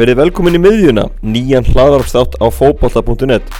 [0.00, 3.50] Verið velkomin í miðjuna, nýjan hlaðarpstátt á fókbalta.net.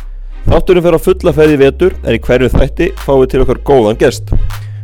[0.46, 4.00] Þátturinn fer á fulla ferði vetur en í hverju þætti fáum við til okkar góðan
[4.00, 4.32] gest.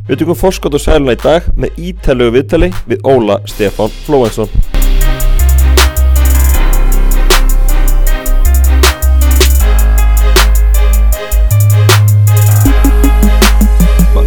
[0.05, 4.53] Við tökum forskot og sæluna í dag með ítælugu viðtali við Óla Stefán Flóensson.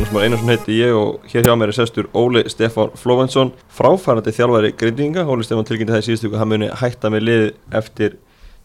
[0.10, 4.32] Magnús Már Einarsson heiti ég og hér hjá mér er sestur Óli Stefán Flóvensson fráfærandi
[4.34, 7.44] þjálfari grindinga Óli Stefán tilkynnti það í síðustu ykkur hann muni hætta með lið
[7.78, 8.16] eftir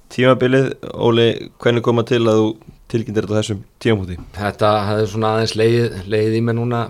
[0.09, 0.71] tímabilið.
[0.95, 1.27] Óli,
[1.61, 2.47] hvernig koma til að þú
[2.89, 4.17] tilkynntir þetta þessum tímamúti?
[4.39, 6.81] Þetta hefði svona aðeins leið, leið í mig núna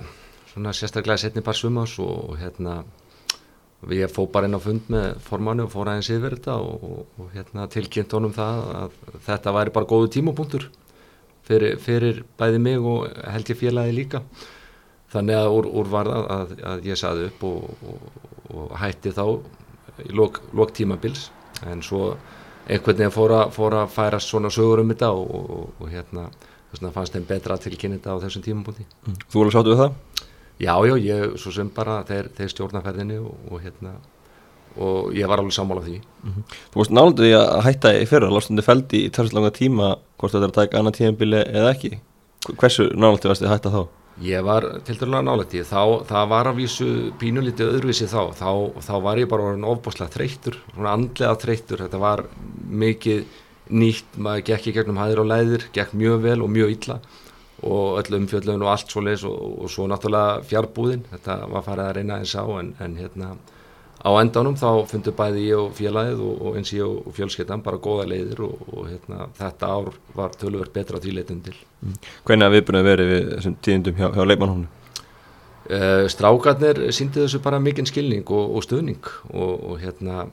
[0.53, 2.84] svona sérstaklega setni bara sumás og hérna
[3.83, 7.34] við fó bara inn á fund með formannu og fór aðeins yfir þetta og, og
[7.34, 10.71] hérna tilkynnt honum það að þetta væri bara góðu tímapunktur
[11.48, 14.23] fyrir, fyrir bæði mig og held ég félagi líka
[15.15, 17.93] þannig að úr, úr var það að, að ég saði upp og,
[18.55, 19.27] og hætti þá
[20.05, 21.29] í lok, lok tímabils
[21.69, 22.15] en svo
[22.65, 26.95] einhvern veginn fór að, fór að færast svona sögur um þetta og hérna þess vegna
[26.97, 29.20] fannst þeim betra að tilkynna þetta á þessum tímapunkti Mm.
[29.28, 29.95] Þú alveg sáttu við það?
[30.65, 33.97] Já, já, ég, svo sem bara þeir, þeir stjórnaferðinni og, og hérna
[34.77, 35.98] og ég var alveg sammála því.
[36.72, 40.47] Þú varst nálega því að hætta í fyrra, lástundi feldi í tærslega tíma hvort þetta
[40.48, 41.92] er að taka annað tímabili eða ekki.
[42.55, 43.83] Hversu nálega varst þið að hætta þá?
[44.22, 48.50] Ég var til dærulega í þá, það var að vísu pínulítið öðruvísi þá, þá,
[48.86, 49.56] þá var ég bara
[50.14, 52.22] þreyttur, svona andlega þreyttur, þetta var
[52.70, 53.25] mikið
[53.75, 57.00] nýtt, maður gekk í gegnum hæðir og læðir, gekk mjög vel og mjög illa
[57.64, 61.84] og öll umfjöllun og allt svo leis og, og svo náttúrulega fjárbúðin, þetta var farið
[61.88, 63.31] að reyna eins á en, en hérna
[64.05, 67.80] á endanum þá fundu bæði ég og félagið og, og eins ég og fjölskyttan bara
[67.80, 71.56] góða leiðir og, og hérna, þetta ár var töluvert betra því leitum til.
[72.28, 74.70] Hvernig að viðbunum verið við þessum tíðindum hjá, hjá leikmannhónu?
[75.64, 80.27] Uh, strákarnir síndi þessu bara mikinn skilning og, og stuðning og, og hérna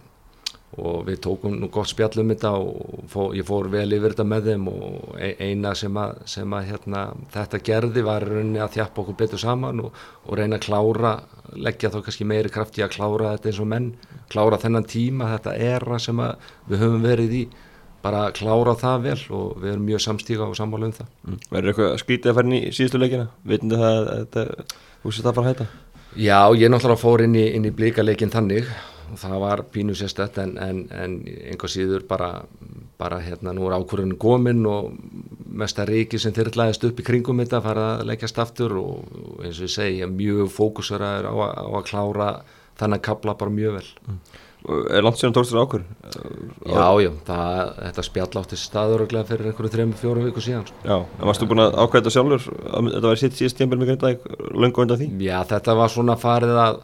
[0.82, 4.26] og við tókum nú gott spjall um þetta og fó, ég fór vel yfir þetta
[4.28, 7.04] með þeim og e- eina sem að, sem að hérna,
[7.36, 11.16] þetta gerði var rauninni að þjappa okkur betur saman og, og reyna að klára,
[11.56, 13.92] leggja þá kannski meiri kraft í að klára þetta eins og menn
[14.32, 16.24] klára þennan tíma, þetta era sem
[16.72, 17.44] við höfum verið í
[18.02, 21.38] bara að klára það vel og við erum mjög samstíga og sammála um það Mm.
[21.52, 23.28] Verður eitthvað skrítið að fara inn í síðustu leikina?
[23.46, 24.46] Vitandi það að þetta,
[25.04, 25.66] þú sér það bara hætta?
[26.18, 28.72] Já, ég náttúrulega fór inn í, í blíkaleikin þannig
[29.20, 32.30] það var pínu sérstætt en, en, en einhver síður bara,
[33.02, 34.92] bara hérna nú er ákvörðun komin og
[35.52, 39.68] mesta reiki sem þyrrlaðist upp í kringum þetta fara að leikjast aftur og, eins og
[39.68, 42.30] ég segi, ég er mjög fókuseraður á, á að klára
[42.80, 43.90] þannig að kapla bara mjög vel.
[44.62, 45.86] Er langt síðan tókst þér ákvör?
[46.70, 50.68] Já, já, það, þetta spjall átti staður fyrir einhverju þrejum, fjórum viku síðan.
[50.70, 50.84] Sko.
[50.86, 52.46] Já, en varstu búin að ákvæða þetta sjálfur?
[52.70, 55.08] að Þetta var sitt síðast tímpil með Grindavík, löngu undan því?
[55.26, 56.80] Já, þetta var svona farið að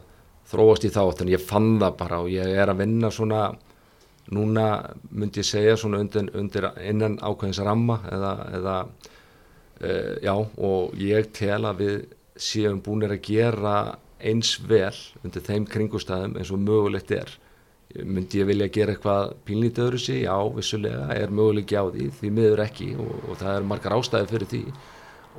[0.48, 3.42] þróast í þátt en ég fann það bara og ég er að vinna svona
[4.34, 4.66] núna
[5.10, 11.32] myndi ég segja svona undir, undir innan ákveðins ramma eða, eða uh, já og ég
[11.36, 11.98] tel að við
[12.38, 13.74] séum búinir að gera
[14.18, 14.94] eins vel
[15.24, 17.30] undir þeim kringustæðum eins og mögulegt er.
[18.04, 22.32] Myndi ég vilja gera eitthvað pínlítið öðru sig, já, vissulega er mögulegt á því, því
[22.36, 24.62] miður ekki og, og það er margar ástæði fyrir því.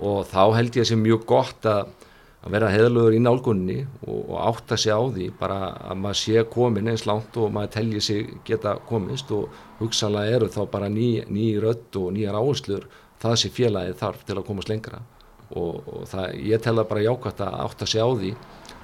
[0.09, 1.91] Og þá held ég að sé mjög gott að,
[2.39, 3.77] að vera heðalögur í nálgunni
[4.07, 5.59] og, og átta sig á því bara
[5.91, 9.49] að maður sé komin eins langt og maður telji sig geta komist og
[9.81, 12.87] hugsanlega eru þá bara ný, ný rödd og nýjar áherslur
[13.19, 15.01] það sé félagið þarf til að komast lengra
[15.49, 18.33] og, og það, ég tel það bara jákvæmt að átta sig á því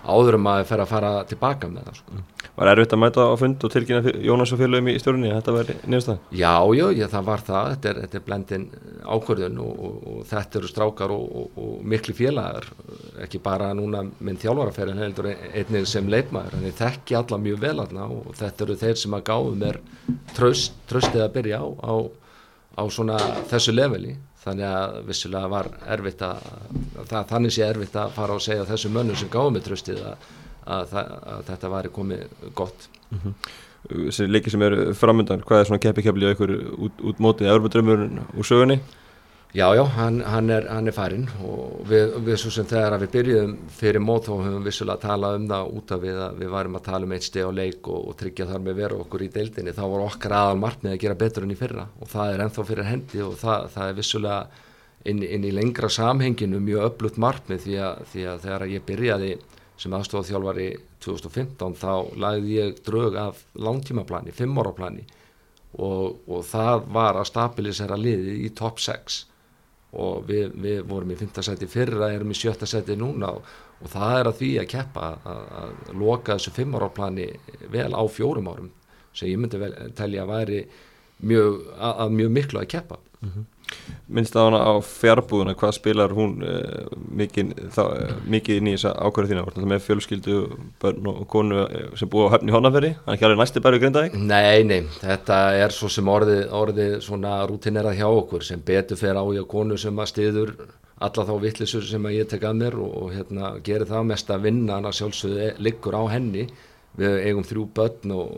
[0.05, 2.23] áður um að fer að fara tilbaka með það sko.
[2.55, 5.53] Var erfitt að mæta á fund og tilkynna Jónas og félögum í stjórnunni að þetta
[5.57, 6.19] væri nýrstað?
[6.39, 8.67] Já, já, já, það var það, þetta er, þetta er blendin
[9.03, 12.69] ákvörðun og, og, og þetta eru strákar og, og, mikli félagar,
[13.25, 18.07] ekki bara núna minn þjálfaraferðin heldur einnig sem leikmaður, þannig þekki alla mjög vel aðna
[18.16, 19.81] og þetta eru þeir sem að gáðu mér
[20.37, 21.93] tröst, tröstið að byrja á, á,
[22.79, 23.19] á svona
[23.51, 26.49] þessu leveli, þannig að vissulega var erfitt að,
[27.03, 30.27] það, þannig sé erfitt að fara og segja þessu mönnum sem gáðu mér tröstið að,
[30.65, 32.89] að, að þetta væri komið gott.
[33.85, 36.53] Þessi leiki sem eru framöndan, hvað er svona keppi keppli á ykkur
[36.87, 38.79] út, út mótið Európa-drömmurinn úr sögunni?
[39.55, 43.05] Já, já, hann, hann, er, hann er farinn og við, við svo sem þegar að
[43.05, 46.17] við byrjuðum fyrir mót þá höfum við vissulega að tala um það út af við
[46.25, 48.81] að við varum að tala um eitt steg á leik og, og tryggja þar með
[48.81, 51.87] veru okkur í deildinni þá var okkar aðal markmið að gera betur enn í fyrra
[52.01, 54.41] og það er ennþá fyrir hendi og það, það er vissulega
[55.13, 57.79] inn, inn í lengra samhenginu mjög öflutt markmið því
[58.11, 59.34] því að þegar ég byrjaði
[59.81, 60.69] sem aðstofþjálfari
[61.03, 65.05] 2015 þá lagði ég drög af langtímaplani, fimm ára plani.
[65.75, 69.25] Og, og það var að stabilisera liðið í top 6
[69.99, 73.33] og við, við vorum í fymta seti fyrra, erum í sjötta seti núna.
[73.35, 77.28] Og, og það er að því að keppa að, að loka þessu fimm ára plani
[77.71, 78.71] vel á fjórum árum
[79.16, 80.61] sem ég myndi vel telja að væri
[81.23, 82.97] mjög, að, að mjög miklu að keppa
[84.08, 86.85] minnst á hana á fjárbúðuna hvað spilar hún uh,
[87.17, 89.46] mikið, þá, uh, mikið inn í þessa ákvæðu þína?
[89.47, 90.40] Vart með fjölskyldu,
[90.82, 93.82] börn og konu eh, sem búið á höfni hónaferi, hann er ekki alveg næsti bæri
[93.82, 99.02] grindaðing Nei, nei, þetta er svo sem orðið, orðið svona rútinerað hjá okkur sem betur
[99.02, 100.53] fer á ég konu sem að stiður
[100.96, 104.32] alla þá vittlisur sem að ég tek að mér og, og hérna gerir það mest
[104.32, 106.46] að vinna hann að sjálfsögðu liggur á henni.
[106.96, 108.29] Við eigum þrjú börn og,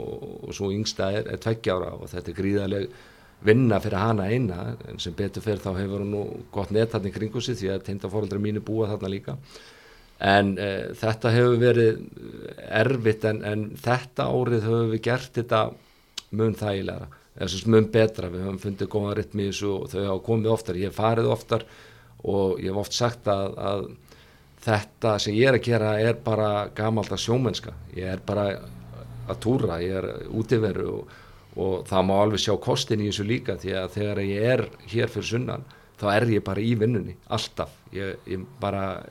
[0.47, 2.95] og svo yngsta er, er tveggjára og þetta er gríðaleg
[3.45, 6.23] vinna fyrir hana eina en sem betur fyrir þá hefur hún nú
[6.53, 9.37] gott netatni kringu sig því að teindaforeldra mínu búa þarna líka.
[10.17, 11.99] En e, þetta hefur verið
[12.81, 15.61] erfitt en, en þetta árið höfum við gert þetta
[16.37, 20.53] mun þægilega eða mun betra, við höfum fundið góða rytmi í og þau hafa komið
[20.55, 21.65] oftar, ég hef farið oftar
[22.25, 23.83] og ég hef oft sagt að, að
[24.65, 27.75] þetta sem ég er að gera er bara gamalda sjómennska.
[27.93, 28.47] Ég er bara
[29.27, 31.15] að túra, ég er útiveru og
[31.57, 35.11] og það má alveg sjá kostin í þessu líka því að þegar ég er hér
[35.13, 35.65] fyrir sunnan
[35.97, 37.73] þá er ég bara í vinnunni, alltaf.
[37.95, 39.01] Ég, ég bara,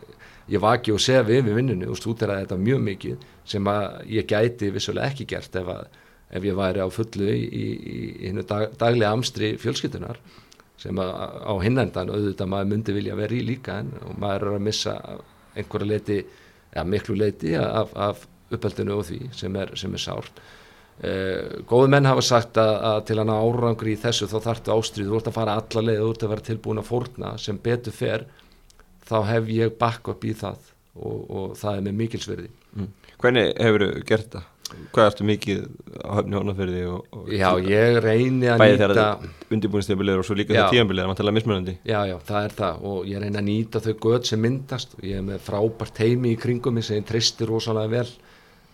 [0.53, 4.29] ég vaki og sefi yfir vinnunni og stútir að þetta mjög mikið sem að ég
[4.31, 6.03] gæti vissulega ekki gert ef, að,
[6.39, 10.21] ef ég væri á fullu í, í, í hinnu dag, daglega amstri fjölskyttunar
[10.79, 11.13] sem að
[11.43, 14.97] á hinnendan auðvitað maður myndi vilja vera í líka en og maður er að missa
[15.57, 16.19] einhverja leiti,
[16.77, 20.43] ja, miklu leiti af, af uppeldinu og því sem er, sem er sárt
[21.69, 25.19] góðu menn hafa sagt að, að til hann árangur í þessu þá þartu ástrið þú
[25.19, 27.33] ert að fara alla leið, þú ert að vera tilbúin að fórna.
[27.43, 28.27] Sem betur fer
[29.07, 32.93] þá hef ég backup í það og, og það er með mikilsverði mm.
[33.23, 34.53] Hvernig hefur þú gert það?
[34.67, 35.59] Hvað ertu mikið
[36.03, 36.81] á höfni hónaferði?
[37.39, 41.35] Já, ég reyni að nýta Bæði þegar undirbúinstjöfumbilegur og svo líka þegar tífambilegur, maður tala
[41.37, 41.75] mismunandi?
[41.87, 42.81] Já, já, það er það.
[42.91, 44.97] Og ég reyni að nýta þau göð sem myndast.
[44.99, 48.11] Og ég er með frábært heimi í kringum mig sem tristir rosalega vel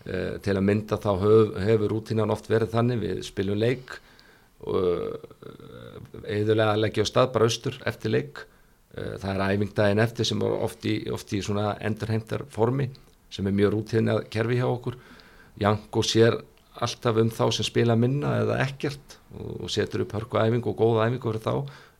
[0.03, 3.93] Uh, til að mynda þá hef, hefur rútínan oft verið þannig við spiljum leik
[4.67, 5.13] og
[6.27, 8.41] eðulega leggja á stað bara austur eftir leik.
[8.97, 12.89] Uh, það er æfingdægin eftir sem er oft í, oft í svona endurheimtar formi
[13.31, 14.99] sem er mjög rútínan kerfi hjá okkur.
[15.63, 16.35] Janko sér
[16.83, 21.07] alltaf um þá sem spila minna eða ekkert og setur upp hörku æfingu og góða
[21.07, 21.53] æfingu fyrir þá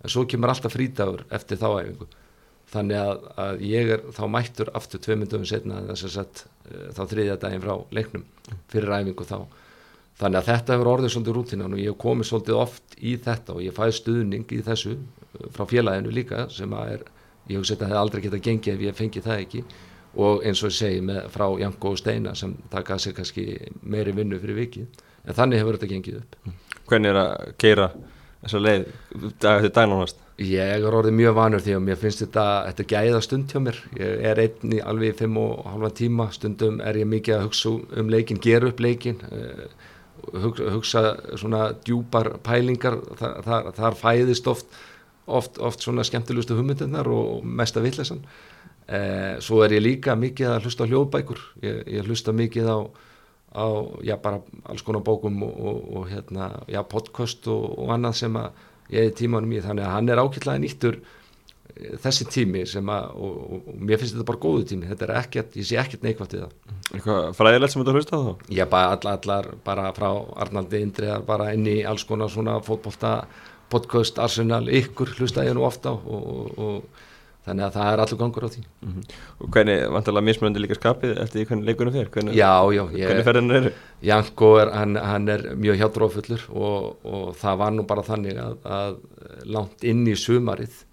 [0.04, 2.10] en svo kemur alltaf frítagur eftir þá æfingu
[2.74, 7.38] þannig að, að ég er þá mættur aftur tvei myndum setna sett uh, þá þriðja
[7.42, 8.26] daginn frá leiknum
[8.72, 9.38] fyrir ræfingu þá.
[10.20, 13.56] Þannig að þetta hefur orðið svolítið rútinan og ég hef komið svolítið oft í þetta
[13.56, 17.08] og ég fæði stuðning í þessu uh, frá félaginu líka sem að er,
[17.50, 19.64] ég hef sett að það aldrei getað gengið ef ég fengi það ekki.
[20.14, 23.48] Og eins og ég segi með, frá Janko og Steina sem taka sig kannski
[23.82, 26.54] meiri vinnu fyrir vikið en þannig hefur þetta gengið upp.
[26.90, 27.88] Hvernig er að keira
[28.44, 28.86] þessa leið
[29.42, 30.23] dag eftir dag nánast?
[30.42, 33.76] Ég er orðið mjög vanur því að mér finnst þetta, þetta gæða stund hjá mér.
[34.00, 34.40] Ég er
[34.82, 38.72] alveg í fimm og halva tíma, stundum er ég mikið að hugsa um leikin, gera
[38.72, 39.68] upp leikin, eh,
[40.34, 41.04] hugsa, hugsa
[41.38, 44.82] svona djúpar pælingar, þar, þar, þar fæðist oft,
[45.28, 48.26] oft, oft svona skemmtilegustu hummundunar og mesta vittlesan.
[48.90, 52.78] Eh, svo er ég líka mikið að hlusta hljóðbækur, ég, ég hlusta mikið á,
[53.54, 53.66] á
[54.02, 58.42] já, bara alls konar bókum og, og, og hérna, já, podcast og, og annað sem
[58.42, 58.64] að
[58.94, 63.08] ég hefði tímanum í þannig að hann er ákveðlega nýttur eh, þessi tími sem að
[63.14, 66.06] og, og, og mér finnst þetta bara góðu tími þetta er ekkert, ég sé ekkert
[66.08, 68.34] neikvæmt við það Eitthvað fræðilegt sem þú hlusta á þá?
[68.54, 70.10] Já, bara allar, allar bara frá
[70.44, 73.16] Arnaldi Indriðar bara inn í alls konar svona fótbolta
[73.74, 77.02] podcast, Arsenal, ykkur hlusta ég nú ofta og, og
[77.44, 79.18] þannig að það er allur gangur á því mm -hmm.
[79.40, 82.10] Og hvernig, vantarlega mismunandi líka skapið eftir því hvernig leikunum fer?
[82.14, 83.74] Hvernig, já, já ég, Hvernig ferðinu eru?
[84.02, 88.58] Janko, er, hann, hann er mjög hjátrófullur og, og það var nú bara þannig að,
[88.64, 88.98] að
[89.46, 90.84] langt inn í sumarið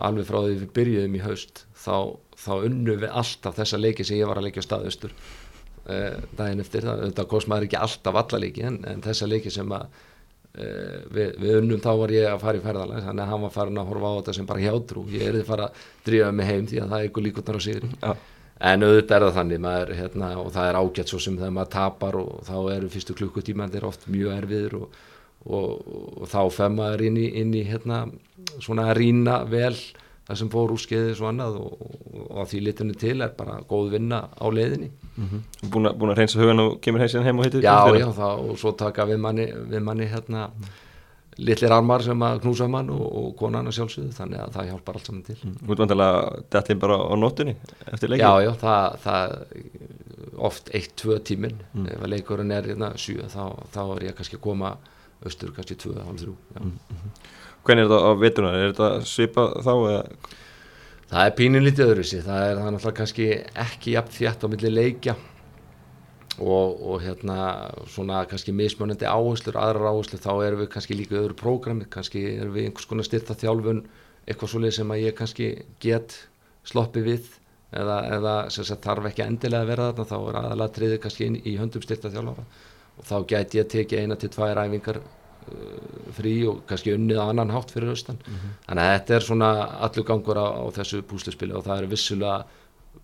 [0.00, 4.20] alveg frá því við byrjuðum í haust þá, þá unnum við alltaf þessa leiki sem
[4.20, 5.12] ég var að leikja staðustur
[5.86, 9.76] eh, daginn eftir, það, það kosmaður ekki alltaf alla leiki en, en þessa leiki sem
[9.76, 9.88] að
[10.54, 13.80] við, við unnum þá var ég að fara í ferðalag þannig að hann var farin
[13.80, 16.66] að horfa á þetta sem bara hjátrú ég er þið fara að drífa mig heim
[16.66, 18.14] því að það er ykkur líkundar á sigri ja.
[18.70, 21.72] en auðvitað er það þannig maður, hérna, og það er ágætt svo sem þegar maður
[21.76, 25.00] tapar og þá eru fyrstu klukkutímandir oft mjög erfiður og,
[25.46, 28.02] og, og, og þá fem maður inn í, inn í hérna,
[28.58, 29.76] svona að rína vel
[30.28, 33.94] það sem fór úr skeiðis og annað og að því litunni til er bara góð
[33.96, 35.70] vinna á leiðinni mm -hmm.
[35.70, 38.58] Búin, búin að reynsa hugan og kemur heim heim og hittir Já, já, það, og
[38.58, 40.50] svo taka við manni, við manni hérna
[41.38, 44.94] litlir armar sem að knúsa mann og, og konan að sjálfsögðu, þannig að það hjálpar
[44.94, 47.56] allt saman til Þú ert vantilega dættið bara á nóttunni
[47.92, 48.26] eftir leikin?
[48.26, 49.28] Já, já, það, það
[50.36, 51.86] oft eitt, tvö tímin mm.
[51.94, 54.76] ef að leikurinn er hérna sjö þá, þá er ég kannski að koma
[55.24, 57.10] austur kannski tvö, hálf þrjú mm -hmm.
[57.64, 58.54] Hvernig er þetta á vetunar?
[58.56, 60.04] Er þetta svipa þá eða?
[61.10, 63.24] Það er pínum lítið öðru sér, það er það náttúrulega kannski
[63.64, 65.14] ekki jafn þjætt á milli leikja
[66.38, 67.38] og, og hérna
[67.90, 70.22] svona kannski mismunandi áherslur, aðrar áherslur.
[70.22, 73.82] Þá erum við kannski líka öðru prógrami, kannski erum við einhvers konar styrta þjálfun
[74.24, 75.50] eitthvað svolítið sem að ég kannski
[75.82, 76.16] get
[76.70, 77.26] sloppi við
[77.74, 80.10] eða, eða sagt, þarf ekki endilega að vera þarna.
[80.12, 82.46] Þá er aðalega triðið kannski inn í höndum styrta þjálfara.
[83.00, 85.02] Og þá get ég tekið eina til tvær æfingar
[86.16, 88.56] frí og kannski unnið annan hátt fyrir höstan mm -hmm.
[88.66, 89.50] þannig að þetta er svona
[89.86, 92.44] allur gangur á, á þessu púslispili og það er vissulega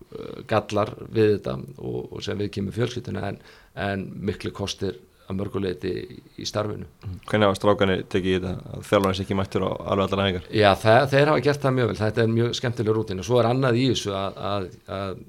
[0.07, 1.53] Uh, gallar við þetta
[1.83, 3.39] og, og sem við kemur fjölskyttuna en,
[3.75, 5.93] en miklu kostir að mörguleiti
[6.39, 6.87] í starfinu.
[7.27, 10.45] Hvernig hafa strákanir tekið í þetta að þjálfarnir sé ekki mættur á alveg allar næðingar?
[10.55, 13.41] Já, það, þeir hafa gert það mjög vel, þetta er mjög skemmtileg rútin og svo
[13.41, 15.19] er annað í þessu að, að, að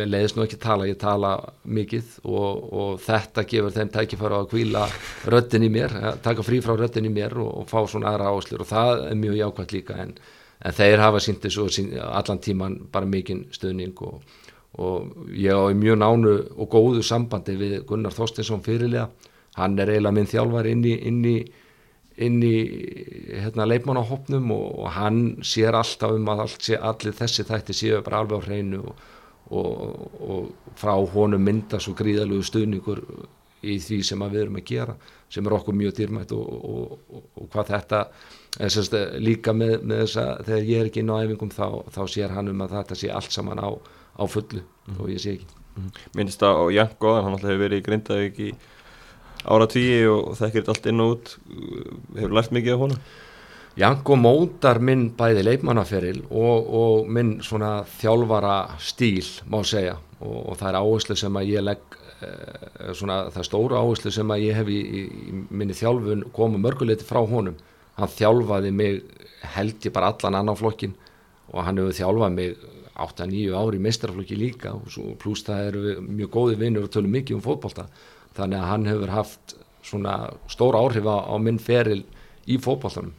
[0.00, 1.30] mér leiðist nú ekki tala, ég tala
[1.78, 4.84] mikið og, og þetta gefur þeim tækifæra að kvíla
[5.30, 8.66] röttin í mér, taka frí frá röttin í mér og, og fá svona aðra áslur
[8.66, 10.14] og það er mjög jákvæmt líka en
[10.60, 11.66] en þeir hafa sínt þessu
[12.04, 14.20] allan tíman bara mikinn stöðning og,
[14.78, 19.08] og ég á mjög nánu og góðu sambandi við Gunnar Þorstinsson fyrirlega
[19.58, 21.36] hann er eiginlega minn þjálfar inn í, inn í,
[22.22, 22.54] inn í
[23.42, 28.02] hérna, leifmánahopnum og, og hann sér alltaf um að allt sé, allir þessi þætti séu
[28.06, 29.00] bara alveg á hreinu og,
[29.50, 33.02] og frá honum mynda svo gríðalögu stöðningur
[33.66, 34.94] í því sem við erum að gera
[35.30, 38.04] sem er okkur mjög dýrmætt og hvað þetta
[38.50, 42.00] Sest, líka með, með þess að þegar ég er ekki inn á æfingum þá, þá
[42.10, 43.70] sér hann um að þetta sé allt saman á,
[44.20, 44.98] á fullu mm.
[44.98, 45.88] og ég sé ekki mm.
[46.18, 48.50] Minnist það á Janko, hann alltaf hefur verið í Grindavík í
[49.48, 51.34] ára tíu og þekkir allt inn og út
[52.18, 53.02] hefur lært mikið af honum
[53.80, 60.58] Janko mótar minn bæði leikmannaferil og, og minn svona þjálfara stíl má segja og, og
[60.60, 61.96] það er áherslu sem að ég legg
[62.26, 66.64] eh, svona það stóru áherslu sem að ég hef í, í, í minni þjálfun komið
[66.66, 67.56] mörguleiti frá honum
[68.00, 69.00] hann þjálfaði mig
[69.54, 70.96] held ég bara allan annan flokkin
[71.50, 72.68] og hann hefur þjálfað mig
[73.06, 77.38] 8-9 ári í mestrarflokki líka og pluss það eru mjög góði vinnur og tölum mikið
[77.38, 77.86] um fótbolta.
[78.36, 80.14] Þannig að hann hefur haft svona
[80.50, 82.02] stór áhrif á, á minn feril
[82.46, 83.16] í fótboltanum.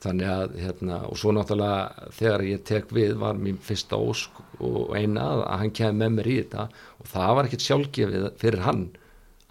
[0.00, 4.94] Þannig að hérna og svo náttúrulega þegar ég tek við var mín fyrsta ósk og
[4.96, 6.64] eina að hann kemði með mér í þetta
[7.02, 8.86] og það var ekkert sjálfgefið fyrir hann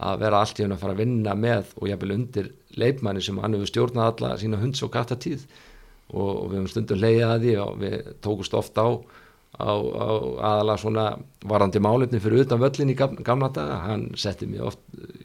[0.00, 2.50] að vera allt í hún að fara að vinna með og ég vil undir
[2.80, 7.02] leifmanni sem hann hefur stjórnað alla sína hunds og kattatíð og, og við hefum stundum
[7.04, 8.90] leiðið að því og við tókust ofta á,
[9.58, 10.08] á, á
[10.50, 11.04] aðalega svona
[11.44, 14.80] varandi málefni fyrir utan völlin í gamla daga hann setti mig oft,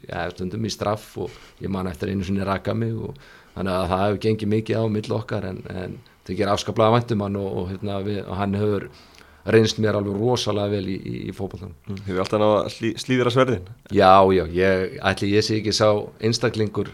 [0.07, 3.17] ja, stundum í straff og ég man eftir einu sinni raka mig og
[3.55, 7.25] þannig að það hefur gengið mikið á mill okkar en, en það ger afskaplega vantum
[7.25, 8.89] hann og, og, hérna, við, og hann hefur
[9.45, 11.75] reynst mér alveg rosalega vel í, í, í fókbaltanum.
[11.85, 12.01] Mm.
[12.07, 13.67] Hefur alltaf náða slí, slíðra sverðin?
[13.93, 16.89] Já, já, ég ætli ég sé ekki sá einstaklingur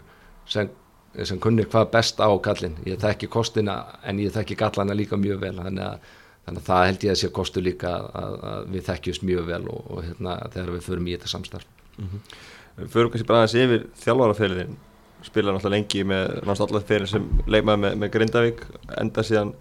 [0.51, 0.67] sem,
[1.15, 2.75] sem kunnir hvað best á kallin.
[2.87, 6.11] Ég þekki kostina en ég þekki gallana líka mjög vel þannig að,
[6.51, 9.61] þannig að það held ég að sé kostu líka að, að við þekkjumst mjög vel
[9.71, 11.67] og, og hérna, þegar við förum í þetta samstarf.
[11.97, 12.87] Mm -hmm.
[12.91, 14.75] Förum kannski bara aðeins yfir þjálfarafeilin
[15.23, 18.65] spila náttúrulega lengi með náttúrulega feilin sem leikmaði með, með Grindavík
[18.97, 19.53] enda síðan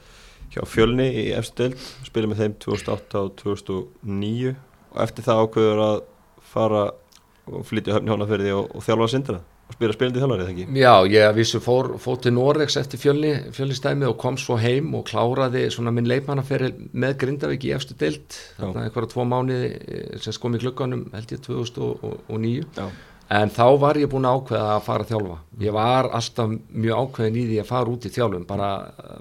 [0.50, 4.54] hjá fjölni í efstöld spilið með þeim 2008 og 2009
[4.90, 6.00] og eftir það ákveður að
[6.50, 6.84] fara
[7.50, 10.80] og flytja höfni hónaferði og, og þjálfa sindra og spila spilandi þjálfari, eða ekki?
[10.80, 15.06] Já, ég vissu fór, fór til Noregs eftir fjölni, fjölnistæmi og kom svo heim og
[15.10, 20.40] kláraði svona minn leikmannaferði með Grindavík í efstu deilt þarna einhverja tvo mánuði eh, sem
[20.42, 22.90] kom í klukkanum held ég 2009 Já.
[23.30, 25.34] En þá var ég búin að ákveða að fara að þjálfa.
[25.62, 28.70] Ég var alltaf mjög ákveðin í því að fara út í þjálfum bara,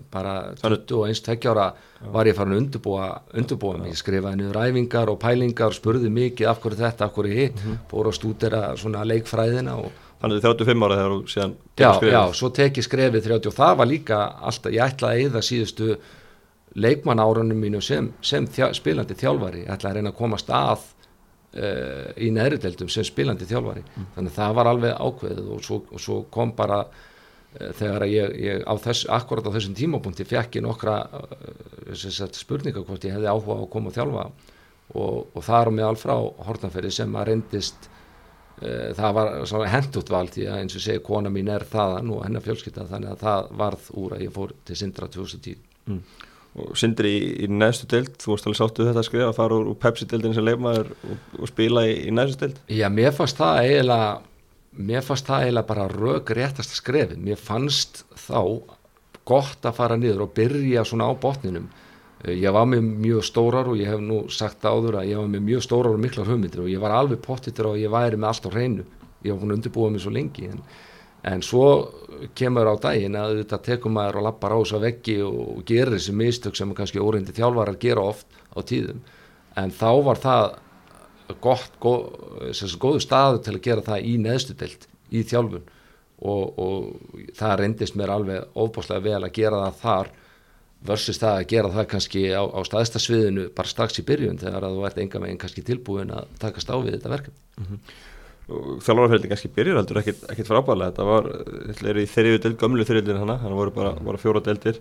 [0.10, 1.68] bara 21 tveggjára
[2.16, 6.50] var ég farin að undurbúa, undurbúa mig, ég skrifaði niður ræfingar og pælingar, spurði mikið
[6.50, 7.84] af hverju þetta, af hverju hitt, mm -hmm.
[10.20, 12.14] Að Þannig að þið 35 ára þegar þú síðan Já, skrefið.
[12.14, 14.18] já, svo tekið skrefið 30 og það var líka
[14.50, 15.90] alltaf, ég ætlaði að eða síðustu
[16.76, 20.84] leikmann árunum mínu sem, sem þjá, spilandi þjálfari, ég ætlaði að reyna að komast að
[21.56, 24.10] uh, í neðriteldum sem spilandi þjálfari mm.
[24.18, 28.36] þannig að það var alveg ákveðið og svo, og svo kom bara uh, þegar ég,
[28.44, 33.32] ég á þess, akkurat á þessum tímapunkti fekk ég nokkra uh, spurninga hvort ég hefði
[33.32, 34.28] áhuga á að koma og þjálfa
[34.90, 36.18] og, og það er með alfrá
[36.50, 37.90] hortanferði sem að reyndist
[38.60, 42.44] það var hendut val því að eins og segi kona mín er þaðan og hennar
[42.44, 46.02] fjölskylda þannig að það varð úr að ég fór til Sindra 2010 mm.
[46.60, 49.58] Og sindri í, í næstu deild, þú varst alveg sáttuð þetta að skrifa að fara
[49.60, 52.58] úr, Pepsi-deildin sem leifmaður og, og spila í, í næstu deild?
[52.74, 54.10] Já, mér fannst það eiginlega
[54.90, 58.42] mér fannst það eiginlega bara raug réttast að skrifa, mér fannst þá
[59.30, 61.70] gott að fara niður og byrja svona á botninum.
[61.70, 61.89] eh,
[62.28, 65.46] ég var með mjög stórar og ég hef nú sagt áður að ég var með
[65.48, 68.48] mjög stórar og miklar hugmyndir og ég var alveg pottitur og ég væri með allt
[68.48, 68.86] á hreinu.
[69.24, 70.64] Ég var búin að undirbúa mig svo lengi en
[71.24, 71.66] en svo
[72.36, 75.96] kemur á daginn að þetta tekum maður og lappar á þess að veggi og gerir
[75.98, 79.02] þessi mistök sem kannski óreindi þjálfarar gera oft á tíðum.
[79.60, 80.46] En þá var það
[81.44, 82.08] gott, góð,
[82.80, 85.68] góðu staðu til að gera það í neðstu deilt í þjálfun.
[86.20, 90.12] Og, og það reyndist mér alveg ofbúslega vel að gera það þar
[90.86, 94.68] versus það að gera það kannski á, á staðista sviðinu bara strax í byrjun þegar
[94.68, 97.42] að þú ert enga meginn kannski tilbúin að takast á við þetta verkefni.
[97.60, 97.98] Mm -hmm.
[98.86, 101.28] Þjálfarferðin kannski byrjur heldur ekkit frábæðilega þetta var,
[101.68, 104.80] þetta er í þeirriðu del gömlu þeirriðinu hana, hann voru bara, bara fjóra deldir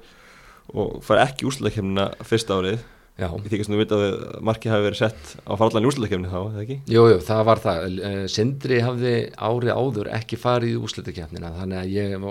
[0.73, 2.79] og fær ekki úsleikemna fyrsta árið
[3.19, 3.33] Já.
[3.35, 4.13] Ég þykist nú vita að
[4.47, 6.75] marki hafi verið sett á farlan í úslutakefni þá, eða ekki?
[6.87, 7.87] Jújú, jú, það var það.
[8.07, 12.27] Eh, Sindri hafði ári áður ekki farið í úslutakefnina þannig að ég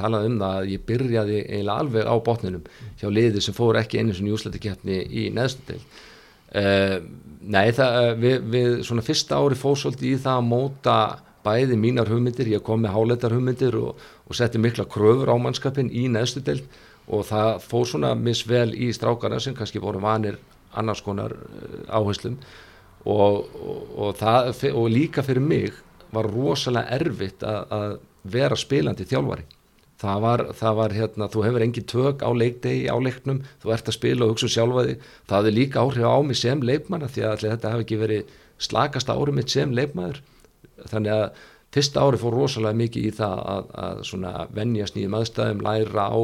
[0.00, 2.64] talaði um það að ég byrjaði eiginlega alveg á botninum
[2.98, 5.78] hjá liði sem fór ekki einu svona í úslutakefni í neðstundil.
[6.54, 6.96] Uh, eh,
[7.54, 10.96] nei, það, eh, við, við svona fyrsta ári fóðsóldi í það að móta
[11.44, 15.92] bæði mínar hugmyndir, ég kom með háleitar hugmyndir og, og setti mikla kröfur á mannskapin
[15.94, 16.64] í neðstundil
[17.08, 20.38] og það fóð svona misvel í strákana sem kannski voru vanir
[20.74, 22.38] annars konar eh, áherslum.
[23.04, 25.74] Og, og, og, það, og líka fyrir mig
[26.14, 27.98] var rosalega erfitt að, að
[28.32, 29.44] vera spilandi þjálfari.
[30.00, 33.88] Það var, það var hérna, þú hefur engin tök á leikdegi á leiknum, þú ert
[33.88, 34.96] að spila og hugsa um sjálfaði,
[35.30, 38.32] það er líka áhrif á mig sem leikmanna því að þetta hefði ekki verið
[38.64, 40.20] slakast árið mitt sem leikmaður.
[40.90, 41.44] Þannig að
[41.76, 46.20] fyrsta árið fór rosalega mikið í það að, að vennjast nýjum aðstæðum, læra á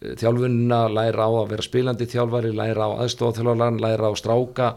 [0.00, 4.70] þjálfunina, læra á að vera spilandi þjálfari, læra á aðstofþjálfaran, læra á stráka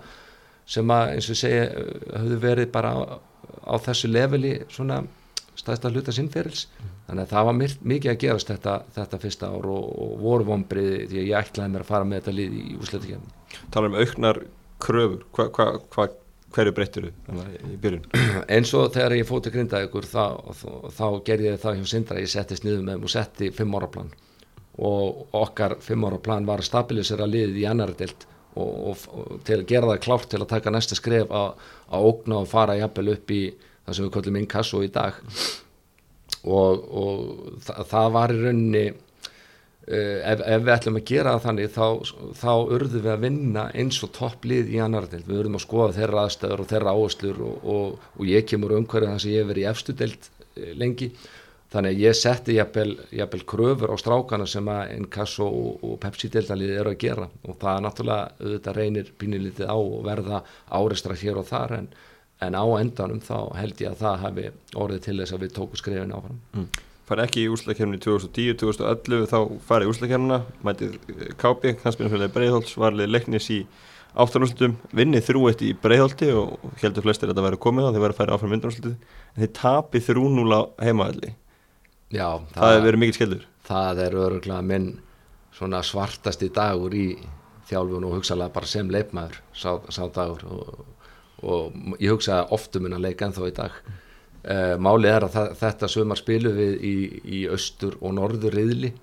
[0.69, 1.65] sem að eins og segja
[2.13, 2.99] höfðu verið bara á,
[3.67, 5.01] á þessu leveli svona
[5.59, 6.93] staðist að hluta sinnferils mm.
[7.09, 11.01] þannig að það var mikið að gerast þetta, þetta fyrsta ár og, og voru vonbriði
[11.09, 13.35] því að ég ætlaði mér að fara með þetta lið í úsleitukefni.
[13.73, 14.41] Talar um auknar
[14.79, 16.07] kröfur, hva, hva, hva,
[16.55, 18.07] hverju breyttur þú í byrjun?
[18.55, 20.23] Eins og þegar ég fóti grindaði ykkur þá,
[20.61, 23.91] þá, þá gerði ég það hjá Sindra, ég settist niður með og setti fimm ára
[23.91, 24.13] plan
[24.79, 28.25] og okkar fimm ára plan var að stabilisera liðið í annar deilt
[28.59, 32.43] og, og, og til að gera það klárt til að taka næsta skref að ógna
[32.43, 33.41] og fara jafnvel upp í
[33.89, 35.19] það sem við kallum inkasso í dag.
[36.39, 37.21] Og, og
[37.65, 41.87] það, það var í rauninni uh, ef, ef við ætlum að gera það þannig þá,
[42.39, 45.97] þá urðum við að vinna eins og topplið í annar deilt við urðum að skoða
[45.97, 49.69] þeirra aðstöður og þeirra áherslur og ég kemur umhverju þar sem ég hef verið í
[49.73, 51.11] efstu deilt uh, lengi
[51.69, 56.93] Þannig að ég setti jafnvel, kröfur á strákana sem að Inkasso og, og Pepsi-deltalið eru
[56.95, 61.45] að gera og það er náttúrulega auðvitað reynir pínilítið á og verða áreistra hér og
[61.45, 61.89] þar en,
[62.41, 64.45] en á endanum þá held ég að það hefði
[64.81, 66.39] orðið til þess að við tókum skrifin áfram.
[66.55, 66.69] Mm.
[67.09, 70.91] Fari ekki í úslakefni 2010-2011 þá farið í úslakefna, mætið
[71.41, 73.59] Kápi, kannski Breiðholts, varlið leiknis í
[74.17, 78.15] áttanúslutum, vinnið þrúiðt í Breiðholti og heldur flestir að þetta verið komið á, þeir verið
[78.15, 78.57] að færa áfram
[82.09, 84.89] Já, það, það hefur verið mikið skildur það er öruglega minn
[85.55, 87.07] svona svartasti dagur í
[87.69, 90.85] þjálfun og hugsalega bara sem leifmaður sá, sá dagur og,
[91.43, 93.75] og ég hugsa oftum en að leika en þó í dag.
[94.39, 96.95] Uh, málið er að það, þetta sömar spilu við í,
[97.39, 98.93] í austur og norður riðli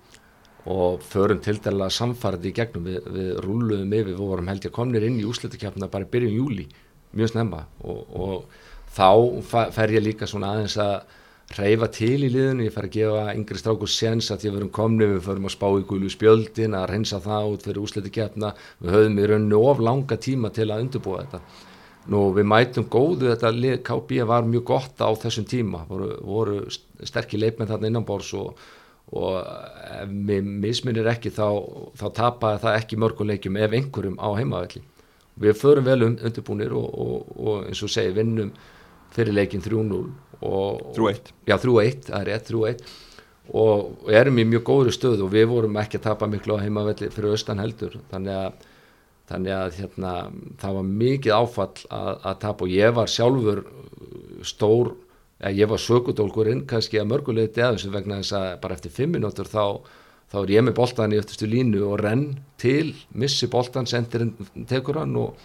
[0.72, 2.88] og förum til dæla samfarið í gegnum.
[2.88, 6.66] Við, við rúluðum yfir, við vorum held ég komnir inn í úslutukjapna bara byrjun júli
[7.16, 7.66] mjög snemma.
[7.86, 10.96] Og, og þá fer ég líka svona aðeins að
[11.54, 14.60] reyfa til í liðinu, ég fær að gefa yngri strákur séns að því að við
[14.60, 18.12] erum komni, við förum að spá í gullu spjöldin, að reynsa það út fyrir úsleiti
[18.16, 18.50] keppna,
[18.82, 21.40] við höfum í rauninu of langa tíma til að undirbúa þetta.
[22.10, 25.84] Nú við mætum góðu þetta lið, KB var mjög gott á þessum tíma.
[25.88, 26.58] Voru, voru
[27.02, 28.60] sterkir leipmenn þarna innanbórs og,
[29.14, 31.48] og ef mér misminir ekki þá,
[31.98, 34.84] þá tapaði það ekki mörguleikjum ef einhverjum á heimavelli.
[35.42, 38.54] Við förum vel um undirbúinir og, og, og eins og segi vinnum
[39.16, 40.06] fyrir leikin 3-0
[40.40, 42.86] 3-1 já 3-1, það er rétt 3-1
[43.56, 47.12] og erum í mjög góður stöð og við vorum ekki að tapa miklu á heimavelli
[47.14, 47.94] fyrir austan heldur.
[48.10, 48.64] Þannig að,
[49.30, 50.14] þannig að hérna,
[50.62, 53.62] það var mikið áfall að, að tapa og ég var sjálfur
[54.46, 54.90] stór,
[55.46, 59.62] ég var sökudólkurinn kannski að mörguleiti aðeins vegna þess að bara eftir 5 minútur þá
[60.32, 62.24] þá er ég með boltan í öttustu línu og renn
[62.60, 64.34] til, missi boltan sendirinn
[64.68, 65.36] tekur hann og,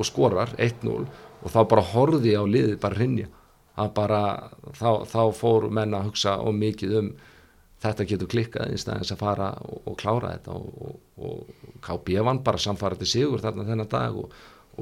[0.00, 3.28] og skorar 1-0 og þá bara horði ég á liðið bara hrinja
[3.78, 4.22] að bara
[4.74, 7.10] þá, þá fór menn að hugsa og mikið um
[7.80, 12.18] þetta getur klikkað í staðins að fara og, og klára þetta og, og, og KB
[12.26, 14.34] vann bara samfarið til sigur þarna þennan dag og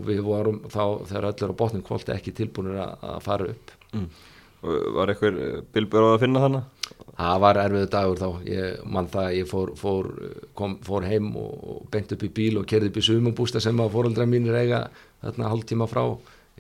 [0.09, 4.11] við vorum þá þegar öllur á botnum kvólti ekki tilbúinir að, að fara upp mm.
[4.59, 5.37] Var eitthvað
[5.70, 6.61] bilbjörn á að finna hana?
[7.18, 10.09] Það var erfiðu dagur þá ég mann það, ég fór, fór,
[10.59, 13.92] kom, fór heim og beint upp í bíl og kerði upp í sumabústa sem að
[13.94, 14.81] fóröldra mínir eiga
[15.22, 16.03] þarna hálf tíma frá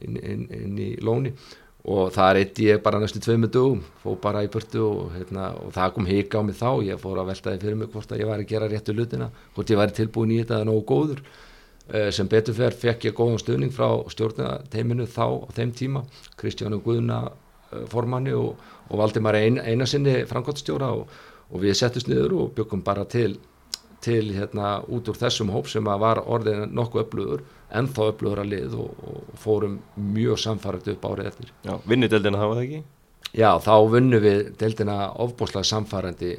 [0.06, 1.34] inn, inn, inn í lóni
[1.88, 5.72] og það reytti ég bara næstu tveimu dögum fóð bara í börtu og, hérna, og
[5.72, 8.28] það kom hika á mig þá, ég fór að veltaði fyrir mig hvort að ég
[8.28, 11.22] var að gera réttu lutina hvort ég væri tilbúin í þetta nógu góður.
[11.88, 16.02] Uh, sem beturfer fekk ég góðan stuðning frá stjórnateiminu þá á þeim tíma
[16.36, 18.58] Kristjánu Guðna uh, formanni og,
[18.90, 21.08] og Valdimar ein, einasinni framkvæmstjóra og,
[21.48, 23.38] og við settist niður og byggum bara til
[24.08, 28.78] til hérna út úr þessum hóp sem var orðin nokkuð öflugur ennþá öflugur að lið
[28.80, 31.52] og, og fórum mjög samfærið upp árið eftir.
[31.66, 32.86] Já, vinnir deildina hafa það ekki?
[33.36, 36.32] Já, þá vunnum við deildina ofbúslega samfærandi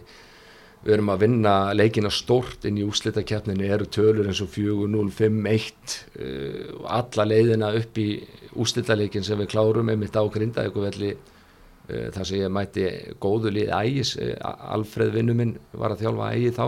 [0.80, 5.98] við erum að vinna leikina stort inn í úslitakeppninu eru tölur eins og 4-0, 5-1
[6.24, 8.08] uh, alla leiðina upp í
[8.60, 12.88] úslitaleikin sem við klárum einmitt á grindaðjökuvelli uh, þar sem ég mæti
[13.22, 14.34] góðu lið ægis, uh,
[14.72, 16.66] Alfred vinnuminn var að þjálfa ægi þá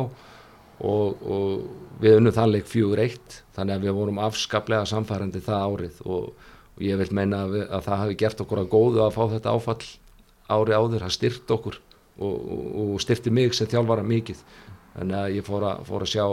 [0.82, 5.65] og, og við unnum það leik fjögur eitt þannig að við vorum afskaplega samfærandi það
[5.67, 9.04] árið og, og ég vil meina að, við, að það hafi gert okkur að góðu
[9.06, 9.88] að fá þetta áfall
[10.52, 11.80] ári áður, það styrt okkur
[12.22, 12.52] og,
[12.84, 14.41] og styrti mig sem þjálfara mikið.
[14.91, 16.24] Þannig að ég fór að, fór að sjá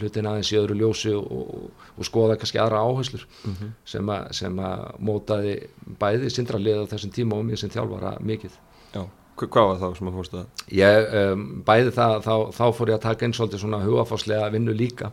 [0.00, 3.76] hlutin aðeins í öðru ljósi og skoða kannski aðra áherslur mm -hmm.
[3.86, 5.54] sem, a, sem að mótaði
[6.00, 8.58] bæði sindralið á þessum tíma og mér sem þjálfara mikið.
[8.96, 9.04] Já
[9.46, 10.66] Hvað var það sem að fórstu það?
[10.78, 14.74] Ég, um, bæði það, þá, þá fór ég að taka einn svolítið svona hugafáslega vinnu
[14.76, 15.12] líka,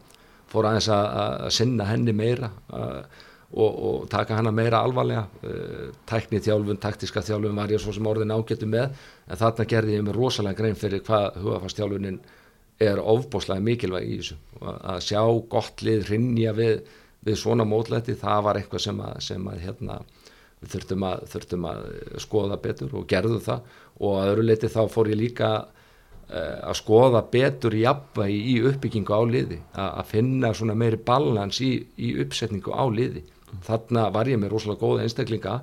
[0.52, 3.24] fór aðeins að, að sinna henni meira uh,
[3.56, 8.10] og, og taka hana meira alvarlega, uh, tækni þjálfun, taktiska þjálfun var ég svo sem
[8.10, 8.98] orðin ágættu með,
[9.30, 12.20] en þarna gerði ég mig rosalega grein fyrir hvað hugafástjálfunin
[12.82, 14.38] er ofbóslega mikilvæg í þessu.
[14.66, 16.82] Að sjá gott lið rinja við,
[17.26, 20.00] við svona mótlæti, það var eitthvað sem að, sem að hérna,
[20.66, 21.86] við þurftum að, þurftum að
[22.24, 23.72] skoða betur og gerðu það.
[24.02, 29.16] Og að öru leiti þá fór ég líka uh, að skoða betur jafnvægi í uppbyggingu
[29.16, 29.62] á liði.
[29.78, 33.24] Að, finna svona meiri balans í, í uppsetningu á liði.
[33.66, 35.60] Þarna var ég með rosalega góða einstaklinga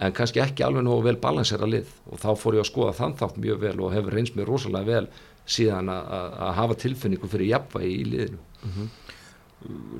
[0.00, 1.88] en kannski ekki alveg nógu vel balansera lið.
[2.10, 4.88] Og þá fór ég að skoða þann þátt mjög vel og hefur reynst mér rosalega
[4.88, 8.42] vel síðan að hafa tilfinningu fyrir jafnvægi í liðinu.
[8.60, 8.99] Mm -hmm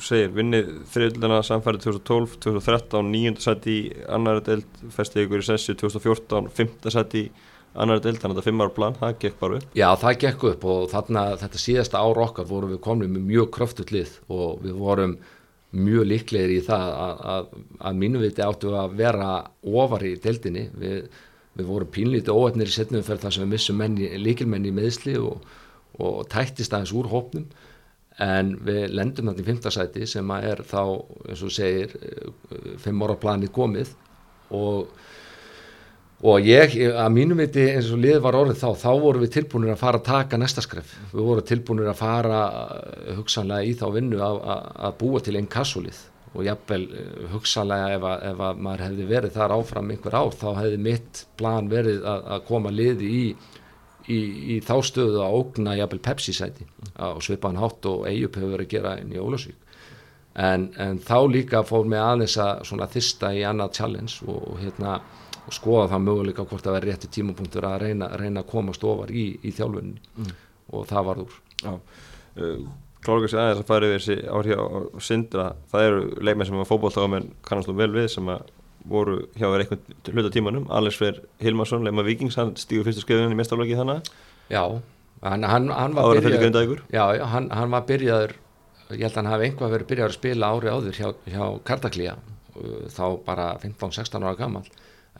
[0.00, 5.76] segir, vinnið þriðluna samfærið 2012, 2013 nýjunda sett í annara deild festið ykkur í sessu
[5.80, 7.24] 2014, fymta sett í
[7.74, 9.76] annara deild, þannig að þetta fimm ára plan það gekk bara upp.
[9.78, 13.52] Já, það gekk upp og þarna þetta síðasta ára okkar vorum við komin með mjög
[13.56, 15.16] kröftut lið og við vorum
[15.70, 17.50] mjög líklegir í það að, að,
[17.86, 21.04] að mínu viti áttu að vera ofar í deildinni við,
[21.54, 23.84] við vorum pínlítið óetnir í setnum fyrir það sem við missum
[24.24, 25.44] líkilmenni í meðsli og,
[26.02, 27.46] og tættist aðeins úr hópnum
[28.20, 30.82] en við lendum þetta í fymtasæti sem að er þá,
[31.28, 33.94] eins og segir eh, fimm ára planið komið.
[34.56, 34.90] Og
[36.20, 39.72] og ég, að mínum viti eins og lið var orðið þá, þá vorum við tilbúinir
[39.72, 42.40] að fara að taka næsta skref, við vorum tilbúinir að fara
[42.76, 44.40] eh, hugsanlega í þá vinnu að,
[44.84, 46.02] að búa til einn kassulið
[46.34, 50.36] og jafnvel eh, hugsanlega ef að, ef að maður hefði verið þar áfram einhver ár
[50.42, 53.24] þá hefði mitt plan verið að, að koma liði í
[54.08, 54.20] í,
[54.54, 58.68] í þá stöðu að ógna jafnvel Pepsi sæti á svipaðan hátt og Eyjup hefur verið
[58.68, 59.70] að gera inn í Ólasvík
[60.34, 64.60] en, en þá líka fór mig aðeins að svona þista í annað challenge og, og
[64.62, 65.00] hérna
[65.40, 69.10] og skoða það möguleika hvort það verði rétti tímapunktur að reyna, reyna að komast ofar
[69.10, 70.30] í, í þjálfunni mm.
[70.76, 71.36] og það var úr.
[71.60, 71.72] Já,
[73.04, 74.66] klálega sér aðeins að fara yfir þessi áhrif á
[75.02, 78.52] syndra, það eru leikmenn sem að fókbóltáðamenn kannast þú vel við sem að
[78.88, 80.68] voru hjá þér eitthvað hluta tímanum.
[80.72, 84.08] Alex Freyr Hilmarsson, leima vikings hann stígur fyrstu skriðunni í mestarlöki þannig
[84.50, 84.64] Já,
[85.22, 88.36] hann, hann, hann var byrjaður Já, já hann, hann var byrjaður
[88.90, 92.16] ég held að hann hafi einhvað verið byrjaður að spila ári áður hjá, hjá Kartaklíja
[92.90, 94.64] þá bara 15-16 ára gammal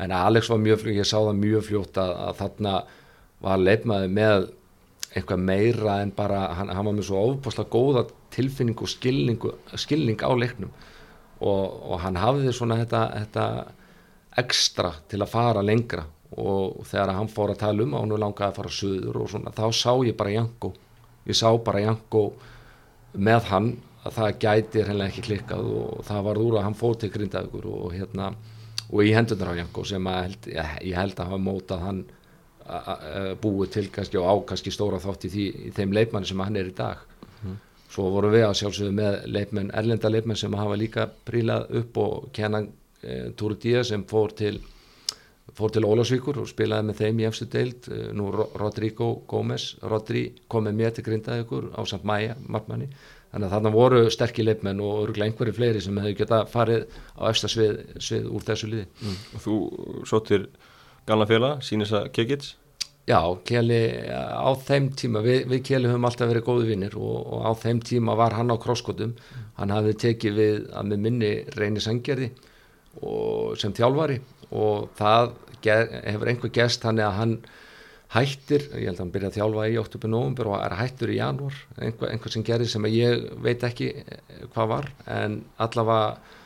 [0.00, 2.74] en Alex var mjög fljótt, ég sá það mjög fljótt að, að þarna
[3.44, 4.48] var leifmaði með
[5.10, 10.30] eitthvað meira en bara, hann, hann var með svo ofbáslega góða tilfinning og skilning á
[10.38, 10.72] leiknum
[11.40, 13.46] og, og hann hafði svona þetta, þetta
[14.40, 16.04] ekstra til að fara lengra.
[16.40, 19.50] Og þegar hann fór að tala um að hann langaði að fara söður og svona
[19.56, 20.70] þá sá ég bara Janko
[21.26, 22.24] ég sá bara Janko
[23.18, 23.70] með hann
[24.06, 27.68] að það gæti hreinlega ekki klikkað og það var úr að hann fór til grindaðugur
[27.74, 28.30] og hérna
[28.90, 32.00] og í hendunar á Janko sem held, ég held að hafa mótað hann
[33.42, 36.58] búið til kannski og á kannski stóra þátt í, því, í þeim leifmanni sem hann
[36.58, 37.02] er í dag
[37.90, 42.28] svo vorum við að sjálfsögðu með leifmenn, erlenda leifmenn sem hafa líka prílað upp og
[42.36, 42.62] kenna
[43.02, 44.60] e, Túri Díaz sem fór til
[45.60, 50.68] til Ólásvíkur og spilaði með þeim í efstu deild, e, nú Rodrigo Gómez, Rodri kom
[50.70, 52.88] með til grindaðugur á samt Maja, margmanni
[53.30, 57.22] þannig að þarna voru sterkir leifmenn og örgulega einhverju fleiri sem hefur geta farið á
[57.30, 58.86] efsta svið, svið úr þessu liði.
[59.02, 59.20] Mm.
[59.34, 59.58] Og þú
[60.10, 60.48] sóttir
[61.06, 62.56] Galna Fjela, Sýnisa Kekits
[63.08, 63.80] Já, Kjeli
[64.12, 67.80] á þeim tíma, við, við Kjeli höfum alltaf verið góði vinnir og, og á þeim
[67.86, 69.14] tíma var hann á krosskotum,
[69.56, 72.28] hann hafði tekið við að með minni reyni sangjarði
[73.60, 74.18] sem þjálfari
[74.50, 75.32] og það
[75.64, 77.34] ger, hefur einhver gest hann eða hann
[78.10, 81.20] hættir, ég held að hann byrja að þjálfa í oktober, november og er hættur í
[81.20, 81.56] janúar.
[81.78, 83.92] Einhver, einhver sem gerir sem ég veit ekki
[84.50, 86.38] hvað var en allavega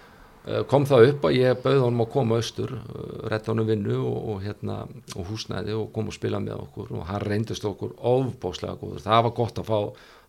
[0.68, 4.18] kom það upp að ég bauð honum að koma austur, eh, retta honum vinnu og,
[4.32, 4.82] og, hérna,
[5.16, 9.24] og húsnæði og koma og spila með okkur og hann reyndist okkur ofbóslega góður, það
[9.24, 9.78] var gott að fá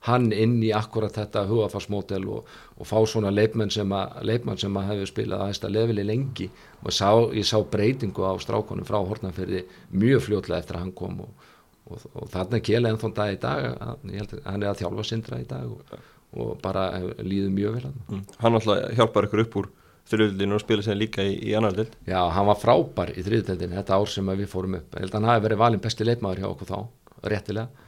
[0.06, 5.10] hann inn í akkurat þetta hugafarsmótel og, og fá svona leipmenn sem að, að hefur
[5.10, 6.50] spilað aðeins að leveli lengi.
[6.86, 9.64] Og sá, ég sá breytingu á strákonum frá Hortnafjörði
[9.98, 11.48] mjög fljótlega eftir að hann kom og,
[12.34, 15.74] þarna Kjell ennþá dag í dag að, held, hann er að þjálfa sindra í dag
[16.36, 16.86] og bara
[17.24, 18.24] líður mjög vel mm.
[18.42, 19.72] Hann alltaf hjálpar ykkur upp úr
[20.12, 23.80] þrjöldinu og spila sér líka í, í annar dild Já, hann var frábær í þrjöldinu
[23.80, 26.44] þetta ár sem við fórum upp, ég held að hann hafi verið valin besti leipmaður
[26.44, 26.80] hjá okkur þá,
[27.34, 27.84] réttilega.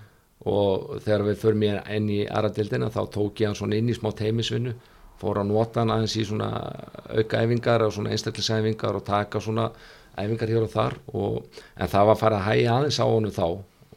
[0.47, 3.95] Og þegar við förum ég inn í aðradildina þá tók ég hann svona inn í
[3.97, 4.75] smá teimisvinnu
[5.17, 6.49] fór að nota hann aðeins í svona
[7.10, 9.71] aukaæfingar og svona einstaklisæfingar og taka svona
[10.17, 10.97] æfingar hér og þar.
[11.13, 13.47] Og, en það var að fara að hægja aðeins á honum þá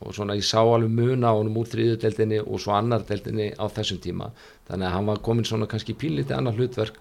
[0.00, 3.68] og svona ég sá alveg muna á honum úr þrýðudeldinni og svo annar deldinni á
[3.68, 4.30] þessum tíma.
[4.68, 6.96] Þannig að hann var komin svona kannski píliti annar hlutverk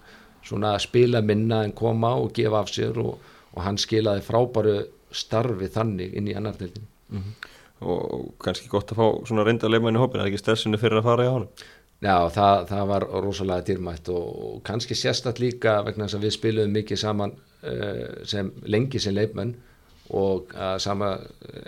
[0.46, 3.18] svona spila minna en koma og gefa af sér og,
[3.54, 4.76] og hann skilaði frábæru
[5.10, 7.50] starfi þannig inn í annar deldinni mm -hmm
[7.80, 11.26] og kannski gott að fá svona reynda leifmenni hópin, er ekki stressinu fyrir að fara
[11.26, 11.64] í honum?
[12.00, 16.76] Já, það, það var rosalega dýrmætt og kannski sérstaklega líka vegna þess að við spilum
[16.76, 19.52] mikið saman uh, sem lengi sem leifmenn
[20.16, 21.12] og uh, sama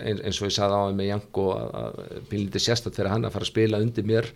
[0.01, 3.47] eins og ég saði á það með Janko að bílindi sérstaklega fyrir hann að fara
[3.47, 4.29] að spila undir mér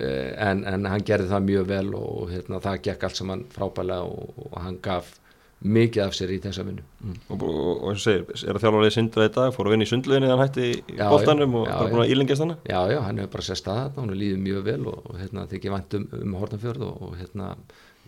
[0.00, 4.46] en, en hann gerði það mjög vel og hérna, það gekk allt saman frábælega og,
[4.50, 5.16] og hann gaf
[5.60, 6.84] mikið af sér í þessa vinnu.
[7.04, 7.16] Mm.
[7.34, 9.50] og, og, og segir, er það þjálfarlega sindra í dag?
[9.52, 12.56] Fór að vinna í sundleginni þann hætti í bóttanum og bara búin að ílengjast hana?
[12.64, 15.74] Já, já, hann hefur bara sett staða hann og líðið mjög vel og, hérna, þykir
[15.74, 17.50] vant um, um Hortnafjörð og hérna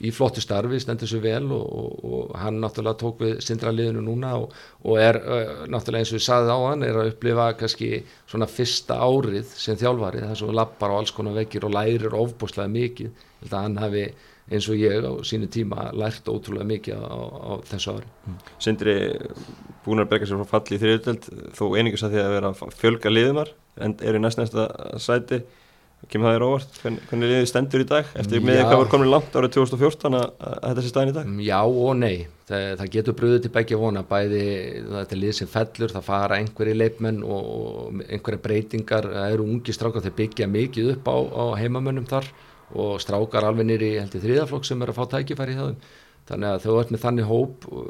[0.02, 4.98] í flottu starfi, stendur sér vel og hann náttúrulega tók við sindra liðinu núna og
[4.98, 7.92] er uh, náttúrulega eins og við saðið á hann, er að upplifa kannski
[8.26, 12.72] svona fyrsta árið sem þjálfarið, þess að lappar á alls konar vekir og lærir ofbúslega
[12.72, 14.04] mikið, held að hann hafi
[14.52, 18.08] eins og ég á sínu tíma lært ótrúlega mikið á, á þessu ári.
[18.26, 18.38] Mm.
[18.66, 18.96] Sindri
[19.84, 22.78] búin að berga sér frá falli í þriðutöld þó einingis að því að vera að
[22.80, 24.66] fjölga liðumar en er í næst næsta
[25.00, 25.44] sæti
[26.10, 28.08] kemur það þér óvart, Hvern, hvernig liðið stendur í dag?
[28.18, 31.32] Eftir með hvað voru komin langt árið 2014 að, að þetta sé staðin í dag.
[31.46, 34.04] Já og nei, það, það getur bröðið til begge vona.
[34.10, 34.44] Bæði
[34.90, 40.06] þetta lið sem fellur það fara einhverju leipmenn og einhverja breytingar, það eru ungi strákar
[40.06, 42.30] þeir byggja mikið upp á, á heimamönnum þar
[42.82, 45.74] og strákar alveg nýri heldur þriðaflokk sem er að fá tækifæri í það.
[46.22, 47.86] Þannig að þau ert með þannig hóp uh,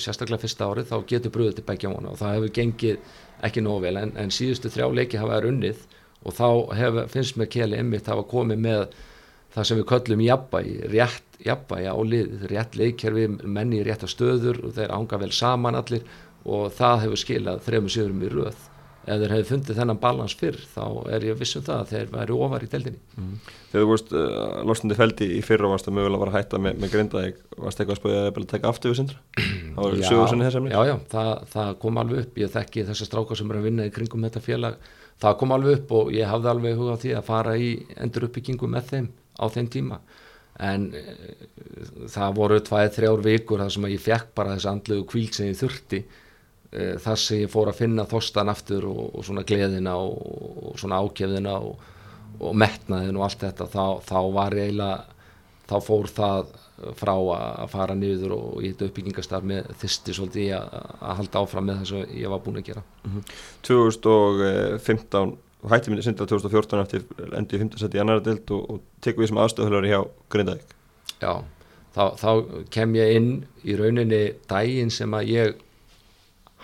[0.00, 2.14] sérstaklega fyrsta árið þá getur bröðið til begja vona.
[2.14, 5.82] Og það hefur gengið ekki nóg vel en, en síðustu þrjá leiki hafa er unnið
[6.24, 8.84] og þá hef, finnst mér Keli Emmitt hafa komið með
[9.54, 14.62] það sem við köllum jafnbæi, rétt jafnbæi á lið, rétt leikkerfi menni rétt á stöður
[14.64, 16.06] og þeir ánga vel saman allir
[16.44, 18.70] og það hefur skilað þrejum síðurum í röð.
[19.04, 22.36] Ef þeir hefði fundið þennan balans fyrr þá er ég vissum það að þeir væri
[22.46, 23.34] ofar í deldinni mm.
[23.68, 26.94] Þegar þú vorust uh, losnandi feldi í fyrra varst að mögulega að hætta með, með
[26.94, 29.20] grindaðeg varst eitthvað að spöja að beila að taka aftur við sindra?
[29.36, 32.40] Það var sögursunni þess að Já, já, það, það kom alveg upp.
[32.40, 34.88] Ég þekki þessar strákar sem er að vinna í kringum þetta félag
[35.22, 38.70] það kom alveg upp og ég hafði alveg hugað því að fara í endur uppbyggingu
[38.70, 40.00] með þeim á þeim tíma.
[40.64, 41.46] En uh,
[42.10, 45.58] það voru tvæð, þrjár vikur þar sem ég fekk bara þess andlegu kvíl sem ég
[45.58, 50.14] þurfti e, þar sem ég fór að finna þostan aftur og, og svona gleðina og,
[50.68, 51.90] og svona ákjefðina og,
[52.38, 55.13] og metnaðin og allt þetta þá, þá var ég eiginlega
[55.68, 56.52] þá fór það
[56.98, 61.68] frá að fara niður og í þetta uppbyggingastar með þisti svolítið að, að halda áfram
[61.68, 62.82] með þess að ég var búin að gera.
[63.04, 63.34] Mm -hmm.
[63.68, 65.36] 2015
[65.70, 67.04] hætti myndið synda 2014 eftir
[67.38, 70.00] endið 15 seti í annar dild og tekum við sem aðstöðuhölari hjá
[70.32, 70.74] Grindavík.
[71.22, 71.32] Já,
[71.94, 72.30] þá, þá
[72.74, 73.30] kem ég inn
[73.64, 75.54] í rauninni dægin sem að ég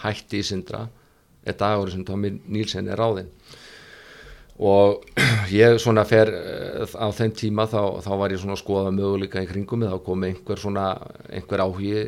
[0.02, 0.88] hætti í syndra
[1.46, 3.30] er dagur sem Tómi Nílsen er ráðinn
[4.60, 5.06] og
[5.62, 9.44] ég svona fer eh, á þeim tíma þá, þá var ég svona að skoða möguleika
[9.44, 10.90] í kringum þá kom einhver svona
[11.32, 12.04] einhver áhugi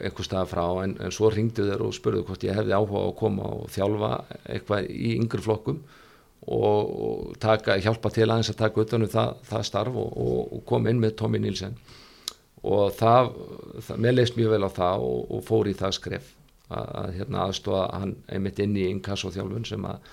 [0.00, 3.16] einhver stað frá en, en svo ringdu þeir og spurðu hvort ég hefði áhuga að
[3.20, 4.12] koma og þjálfa
[4.42, 5.80] eitthvað í yngri flokkum
[6.50, 10.64] og, og taka, hjálpa til aðeins að taka utanum það, það starf og, og, og
[10.66, 11.76] kom inn með Tómi Nílsen
[12.66, 13.30] og það,
[13.86, 16.34] það mér leist mjög vel á það og fór í það skref
[16.70, 20.10] að hérna, aðstóða hann einmitt inn í inkassóþjálfun sem að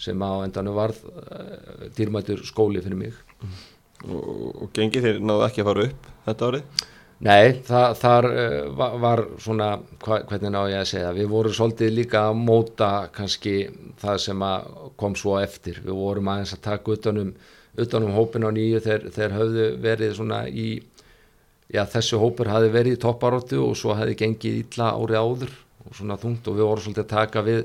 [0.00, 3.60] sem á endanum varð uh, dýrmætur skóli fyrir mig mm.
[4.08, 4.24] og,
[4.64, 6.84] og gengið þér náðu ekki að fara upp þetta árið?
[7.22, 9.70] Nei, það, þar uh, var, svona
[10.02, 13.56] hva, hvernig ná ég að segja, við vorum svolítið líka að móta kannski
[14.02, 14.46] það sem
[14.98, 17.34] kom svo eftir, við vorum aðeins að taka utanum,
[17.78, 20.70] utanum hópin á nýju þegar höfðu verið svona í
[21.72, 25.54] já þessu hópur hafi verið í topparóttu og svo hafi gengið illa árið áður
[25.86, 27.62] og svona þungt og við vorum svolítið að taka við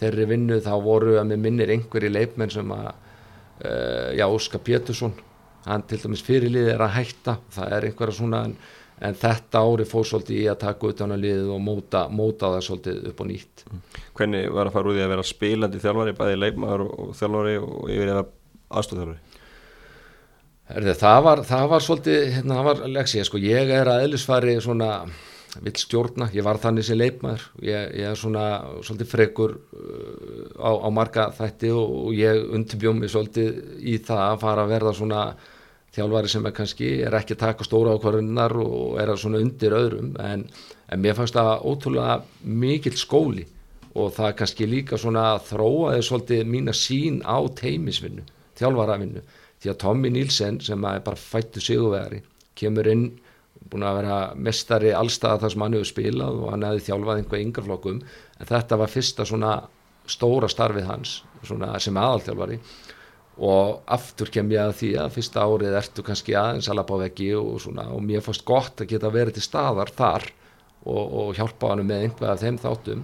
[0.00, 5.14] þeirri vinnu þá voru að með minnir einhverji leifmenn sem að uh, já, Óskar Pétursson
[5.66, 8.56] hann til dæmis fyrirlið er að hætta það er einhverja svona en,
[9.06, 12.52] en þetta ári fór svolítið í að taka út á hana liðið og móta, móta
[12.54, 13.64] það svolítið upp og nýtt
[14.16, 17.88] Hvernig var að fara úr því að vera spilandi þjálfari, bæði leikmaður og, þjálfari og
[17.92, 18.26] yfir eða
[18.66, 19.22] aðstofþjálfari?
[20.66, 24.88] Það, var, það var svolítið, hérna, það var leksið, sko, ég er að eðlisfari svona
[25.64, 28.46] vill stjórna, ég var þannig sem leikmaður, ég, ég er svona
[28.84, 34.24] svolítið frekur uh, á, á marga þætti og, og ég undirbjóð mig svolítið í það
[34.26, 35.26] að fara að verða svona
[35.96, 39.76] þjálfari sem er kannski, er ekki að taka stóra ákvarðunar og er að svona undir
[39.76, 40.12] öðrum.
[40.20, 40.44] En,
[40.92, 43.46] en mér fannst það ótrúlega mikill skóli
[43.96, 48.26] og það kannski líka svona þróaði svolítið mína sín á teimisvinnu,
[48.60, 49.24] þjálfaravinnu.
[49.56, 52.20] Því að Tommy Nílsen sem er bara fættu sigurvegari
[52.56, 53.06] kemur inn
[53.70, 57.44] búin að vera mestari allstaða þar sem hann hefur spilað og hann hefði þjálfað einhvað
[57.44, 59.54] yngreflokkum en þetta var fyrsta svona
[60.06, 61.16] stóra starfið hans
[61.82, 62.58] sem aðalþjálfari.
[63.36, 67.30] Og aftur kem ég að því að fyrsta árið ertu kannski aðeins alveg á veggi
[67.36, 70.24] og, svona, og mér fannst gott að geta verið til staðar þar
[70.86, 73.02] og, og hjálpa hann með einhvað af þeim þáttum.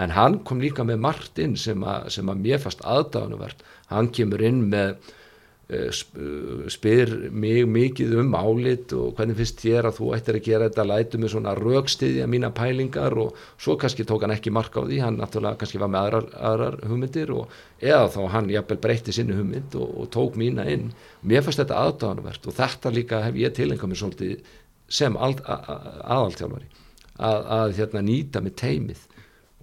[0.00, 3.60] En hann kom líka með margt inn sem að, sem að mér fannst aðdáðanuvert
[3.92, 4.96] hann kemur inn með
[6.68, 10.84] spyr mig mikið um álit og hvernig finnst þér að þú ættir að gera þetta?
[10.90, 14.98] Lætu með svona raukstiðja mína pælingar og svo kannski tók hann ekki marka á því.
[15.00, 19.38] Hann náttúrulega kannski var með aðrar, aðrar hugmyndir og eða þá hann jafnvel breytti sinni
[19.38, 20.90] hugmynd og, og tók mína inn.
[21.24, 24.54] Mér fannst þetta aðdáðanvert og þetta líka hef ég tilengað mér svolítið
[24.92, 26.68] sem aðaltjálfari
[27.16, 29.08] að, að hérna, nýta með teimið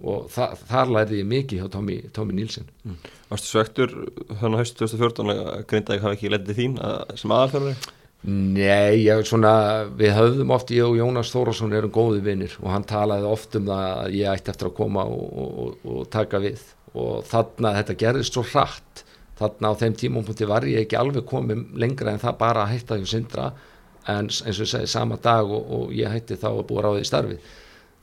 [0.02, 3.00] og þa þar læriði ég mikið hjá Tómi, Tómi Nílsen mm.
[3.30, 3.92] Varstu svektur
[4.28, 7.92] þannig að haust 2014 að Grindavík hafi ekki letið þín að, sem aðalþjálfari?
[8.22, 9.52] Nei, ég, svona,
[9.98, 13.66] við höfðum oft ég og Jónas Þórasson erum góði vinnir og hann talaði oft um
[13.66, 16.62] það að ég ætti eftir að koma og, og, og taka við.
[16.94, 19.02] Og þarna þetta gerðist svo hratt.
[19.40, 23.00] Þarna á þeim tímumpunkti var ég ekki alveg komið lengra en það bara að hætta
[23.00, 23.48] hjá Sindra.
[24.06, 27.02] En eins og ég segi sama dag og, og ég hætti þá að búa ráðið
[27.02, 27.50] í starfið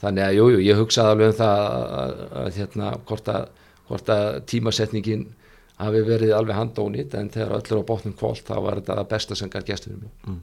[0.03, 3.49] þannig að jújú, jú, ég hugsaði alveg um það að, að, hérna, hvort að,
[3.89, 5.25] hvort að tímasetningin
[5.79, 9.51] hafi verið alveg handónit en þegar öllur á bóttum kvólt þá var þetta besta sem
[9.51, 10.39] gæti gestur mér mm.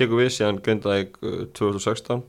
[0.00, 1.16] Tekur við síðan Grindaðeg
[1.56, 2.22] 2016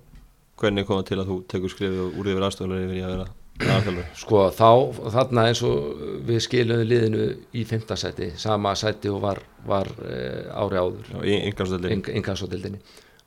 [0.62, 3.04] hvernig kom það til að þú tekur skrifið úr því að vera aðstoflega yfir í
[3.06, 3.30] að vera
[3.62, 4.10] aðalþjálfur?
[4.22, 4.70] Sko þá,
[5.16, 10.18] þarna eins og við skilum liðinu í fymtasæti, sama sæti og var, var e,
[10.52, 11.12] ári áður.
[11.24, 12.82] Í ingansótildinni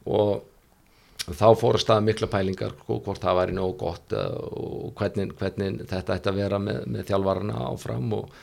[0.05, 0.45] og
[1.25, 5.87] þá fór að staða mikla pælingar hvort það væri nógu gott uh, og hvernig, hvernig
[5.89, 8.37] þetta ætti að vera með, með þjálfarana áfram og,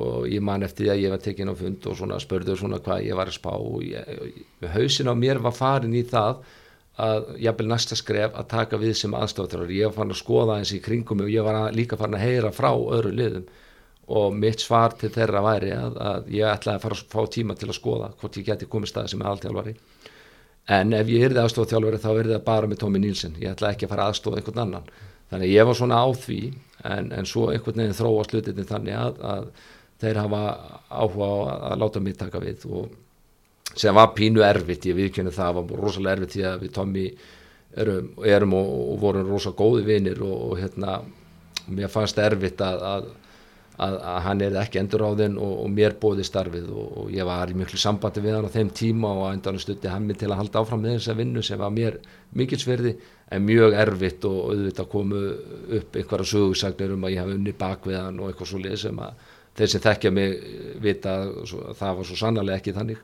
[0.00, 2.80] og ég man eftir því að ég var tekinn á fund og svona spörður svona
[2.84, 4.42] hvað ég var að spá og ég,
[4.72, 6.44] hausin á mér var farin í það
[7.02, 10.56] að ég vil næsta skref að taka við sem aðstofþjóðar, ég var farin að skoða
[10.60, 13.46] eins í kringum og ég var að, líka farin að heyra frá öðru liðum
[14.12, 17.56] og mitt svar til þeirra væri að, að ég ætlaði að fara að fá tíma
[17.56, 19.76] til að skoða hvort ég geti komið stað sem aðalþjálfari
[20.70, 23.72] en ef ég erði aðstofa þjálfur þá erði það bara með Tómi Nílsen ég ætla
[23.72, 24.90] ekki að fara aðstofa einhvern annan.
[25.32, 26.40] Þannig ég var svona á því
[26.84, 29.46] en, en svo einhvern veginn þróa slutinni þannig að, að
[30.02, 30.42] þeir hafa
[30.90, 31.38] áhuga á
[31.72, 32.66] að láta mig taka við.
[32.68, 37.06] Og sem var pínu erfitt ég viðkynna það var rosalega erfitt því að við Tómi
[37.82, 41.00] erum, erum og, og vorum rosalega góði vinir og, og hérna
[41.72, 43.10] mér fannst erfitt að, að
[43.78, 47.12] að, að hann er ekki endur á þinn og, og mér bóði starfið og, og
[47.14, 50.20] ég var í miklu sambandi við hann á þeim tíma og endan stutti hann mig
[50.20, 51.98] til að halda áfram með þessa vinnu sem var mér
[52.36, 52.94] mikilsverði
[53.32, 55.22] en mjög erfitt og auðvitað komu
[55.78, 58.78] upp einhverja sögursagnir um að ég hef unni bak við hann og eitthvað svo lið
[58.84, 60.36] sem að þeir sem þekkja mig
[60.84, 63.00] vita að það var svo sannarlega ekki þannig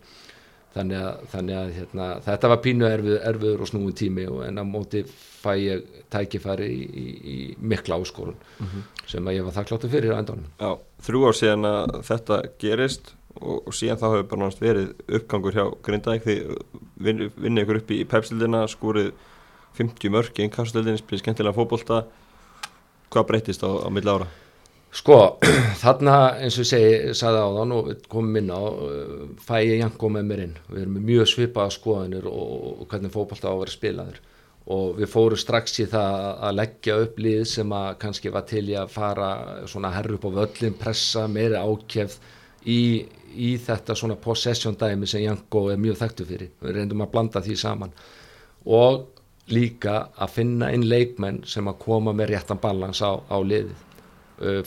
[0.74, 4.60] þannig að, þannig að hérna, þetta var pínu erfið, erfiður og snúin tími og en
[4.60, 8.82] á móti fæ ég tækifæri í, í, í mikla áskorun mm -hmm.
[9.06, 10.50] sem að ég var þakkláttu fyrir á endanum.
[10.60, 10.70] Já,
[11.06, 15.54] þrjú ár síðan að þetta gerist og, og síðan þá hefur bara náttúrulega verið uppgangur
[15.56, 16.36] hjá Grindavík því
[16.96, 19.12] vin, vinnið ykkur upp í pepsildina, skúrið
[19.78, 22.04] 50 mörg í innkastildin, spilið skemmtilega fókbólta
[23.12, 24.28] hvað breytist á, á milla ára?
[24.88, 25.36] Sko,
[25.82, 28.60] þarna eins og ég sagði á þann og komum inn á,
[29.44, 30.54] fæ ég Janko með mér inn.
[30.70, 34.20] Við erum mjög svipaða skoðanir og, hvernig fókbalta á að vera spilaður
[34.68, 38.66] og við fórum strax í það að leggja upp lið sem að kannski var til
[38.68, 39.28] í að fara
[39.70, 42.18] svona herru upp á völlin, pressa, meiri ákjefð
[42.68, 42.82] í,
[43.32, 46.52] í þetta svona possession dæmi sem Janko er mjög þekktu fyrir.
[46.60, 47.96] Við reyndum að blanda því saman
[48.68, 49.06] og
[49.48, 53.87] líka að finna inn leikmenn sem að koma með réttan balans á, á liðið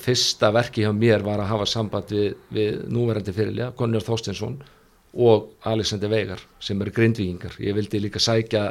[0.01, 4.59] fyrsta verki hjá mér var að hafa samband við, við núverandi fyrirlega, Gunnar Þorstinsson
[5.11, 8.69] og Alexander Veigar sem eru grindvíkingar, ég vildi líka sækja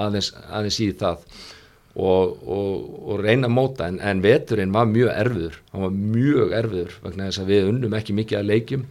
[0.00, 1.24] aðeins, aðeins í það
[1.94, 2.74] og, og,
[3.10, 3.88] og reyna að móta.
[3.90, 5.60] En, en veturinn var mjög erfiður.
[5.72, 8.84] Hann var mjög erfiður vegna þess að við unnum ekki mikið að leikjum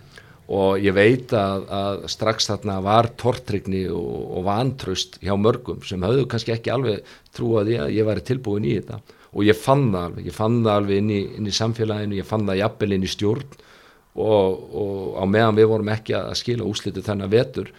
[0.49, 6.01] og ég veit að, að strax þarna var tortrygni og, og vantröst hjá mörgum sem
[6.01, 8.97] höfðu kannski ekki alveg trúið að ég væri tilbúin í þetta
[9.29, 12.27] og ég fann það alveg, ég fann það alveg inn í, inn í samfélaginu, ég
[12.27, 13.59] fann það jafnvel inn í stjórn.
[14.19, 17.69] Og, og á meðan við vorum ekki að skila úslitu þennan vetur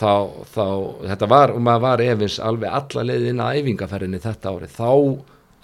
[0.00, 0.12] þá,
[0.50, 0.64] þá
[1.12, 4.90] þetta var, og maður var efins alveg alla leiðin að æfingaferðinni þetta ári, þá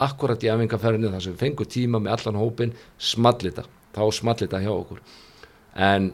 [0.07, 3.65] akkurat í æfingaferðinni þar sem við fengum tíma með allan hópin smallita,
[3.97, 5.01] þá smallita hjá okkur.
[5.89, 6.11] En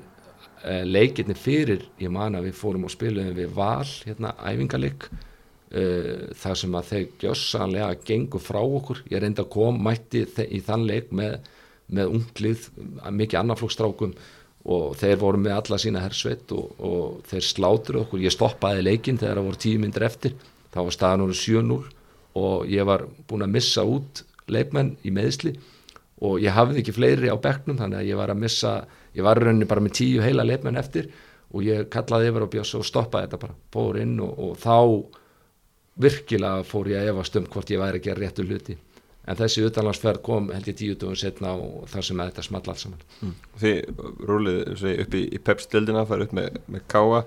[0.62, 5.31] e, leikirni fyrir, ég man að við fórum og spilum við val, hérna æfingaleg e,
[5.72, 9.02] þar sem að þeir gjössanlega gengur frá okkur.
[9.08, 11.38] Ég reynda að kom, mætti í þann leik með,
[11.88, 12.66] með unglið
[13.08, 14.12] mikið annarflókstrákum
[14.72, 19.18] og þeir voru með alla sína hersveit og, og þeir slátur okkur, ég stoppaði leikin
[19.18, 20.36] þegar það voru tíu myndir eftir.
[20.72, 21.80] Þá var staðan voru 7-0
[22.42, 25.56] og ég var búin að missa út leikmenn í meðsli
[26.22, 28.72] og ég hafði ekki fleiri á bekknum þannig að ég var að missa,
[29.16, 31.10] ég var rauninni bara með tíu heila leikmenn eftir
[31.52, 34.76] og ég kallaði yfir bjöss og stoppaði þetta bara, fór inn og, og þá
[36.00, 38.78] virkilega fór ég að efast um hvort ég væri að réttu hluti
[39.22, 42.84] en þessi utanlandsferð kom held ég tíu dögum setna og þar sem þetta small alls
[42.86, 43.34] saman mm.
[43.62, 47.22] Þið rúlið upp í, í Pepsi-dildina farið upp með, með Káa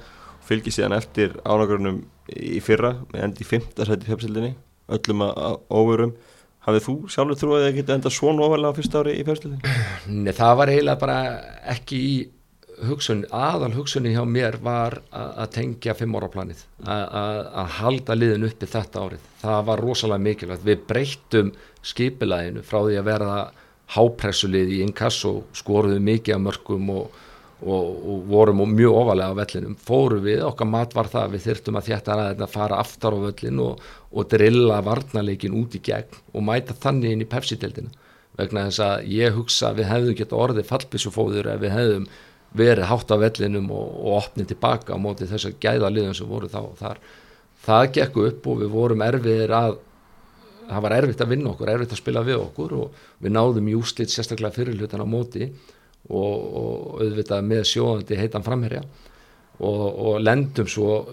[0.46, 2.02] fylgið síðan eftir ánagörnum
[2.36, 4.56] í fyrra með endi í fymta sæti Pepsi-dildinni
[4.96, 6.16] öllum að óverum
[6.66, 9.76] hafið þú sjálfur trúið að það geta enda svona ofalega fyrsta ári í Pepsi-dildinni?
[10.26, 11.20] Nei, það var eiginlega bara
[11.76, 12.16] ekki í
[12.90, 18.70] hugsun, aðal hugsunni hjá mér var að tengja fimm ára planið að halda liðin uppi
[18.70, 19.28] þetta árið.
[19.42, 20.66] Það var rosalega mikilvægt.
[20.66, 21.54] Við breyttum
[21.86, 23.38] skipilæginu frá því að verða
[23.96, 27.20] hápressulið í inkasso skoruðum mikið af mörgum og,
[27.62, 29.76] og, og vorum mjög ofalega á vellinum.
[29.88, 33.62] Fóru við, okkar mat var það við þyrtum að þjætta að fara aftar á völlin
[33.64, 37.94] og, og drilla varnarleikin út í gegn og mæta þannig inn í pepsi-deldina
[38.36, 42.08] vegna þess að ég hugsa að við hefðum geta orðið fallbísufóður ef við hefðum
[42.56, 46.30] verið hátt á vellinum og, og opnið tilbaka á móti þess að gæða liðum sem
[46.30, 47.02] voru þá þar.
[47.66, 49.78] Það gekk upp og við vorum erfiðir að
[50.66, 54.14] það var erfitt að vinna okkur, erfitt að spila við okkur og við náðum júslit
[54.14, 55.50] sérstaklega fyrirlutan á móti
[56.10, 58.82] og, og auðvitað með sjóðandi heitan framherja
[59.60, 61.04] og, og lendum svo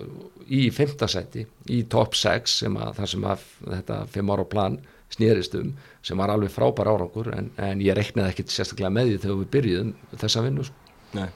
[0.53, 4.79] í femtasæti í top 6 sem að það sem að þetta 5 ára plan
[5.13, 5.73] snýrist um
[6.05, 9.53] sem var alveg frábær árangur en, en ég reknaði ekkert sérstaklega með því þegar við
[9.57, 9.93] byrjuðum
[10.25, 10.82] þessa vinnu sko.
[11.17, 11.29] Nei,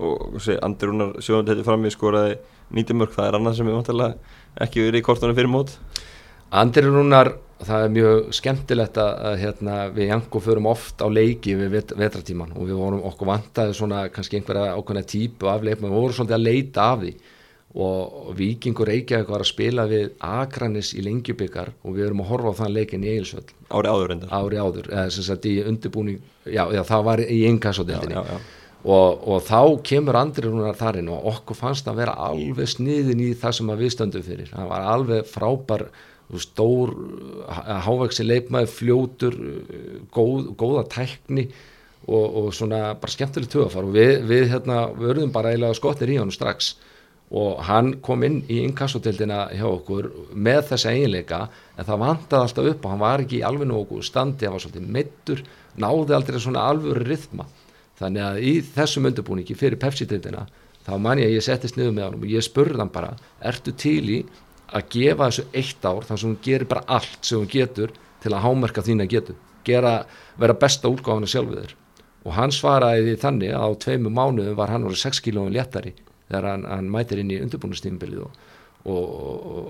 [0.00, 2.38] og Andri Rúnar sjóðandi þetta fram í skoraði
[2.74, 5.74] nýttumörk, það er annað sem vantilega ekki verið í kortunum fyrir mót.
[6.50, 11.54] Andri Rúnar, það er mjög skemmtilegt að, að hérna, við Janko förum oft á leiki
[11.58, 15.90] við vet, vetratíman og við vorum okkur vantaði svona kannski einhverja ákveðna típu af leikma,
[15.90, 17.12] við vorum svolítið að leita af því.
[17.70, 22.50] Og Vikingur Reykjavík var að spila við Akranis í lengjubikar og við erum að horfa
[22.50, 26.18] á þann leikin í Eilsvöld Ári áður enda Ári áður, eða sem sagt í undirbúning
[26.50, 28.24] já, já, það var í einkassódeldinni
[28.84, 33.32] og, og þá kemur Andri Rúnar þarinn og okkur fannst að vera alveg sniðin í
[33.38, 34.52] það sem við stöndum fyrir.
[34.52, 35.88] Það var alveg frábær
[36.40, 36.94] stór,
[37.84, 39.36] hávægsi leipmaði fljótur
[40.14, 41.48] góð, góða tækni
[42.06, 46.20] og, og svona bara skemmtileg tögafar og við, við hérna verðum bara eiginlega skottir í
[46.20, 46.76] hann strax.
[47.30, 51.44] Og hann kom inn í inkassotildina hjá okkur með þessi eiginleika
[51.76, 54.88] en það vantaði alltaf upp og hann var ekki alveg nógu standi, hann var svolítið
[54.96, 55.44] mittur
[55.78, 57.46] náði aldrei svona alvöru rithma
[58.00, 60.46] þannig að í þessum undirbúningi fyrir Pepsi-dildina
[60.86, 63.12] þá man ég að ég settist niður með hann og ég spurði hann bara
[63.52, 64.20] ertu til í
[64.70, 67.92] að gefa þessu eitt ár þar sem hún gerir bara allt sem hún getur
[68.22, 69.94] til að hámerka þín að getur gera,
[70.40, 71.74] vera besta útgáðan að sjálfu þér
[72.20, 75.94] og hann svaraði þannig að á tveimu mánuðum var hann orðið 6 kílóin léttari
[76.28, 78.38] þegar hann, hann mætir inn í undirbúinustímbilið og,
[78.84, 79.16] og,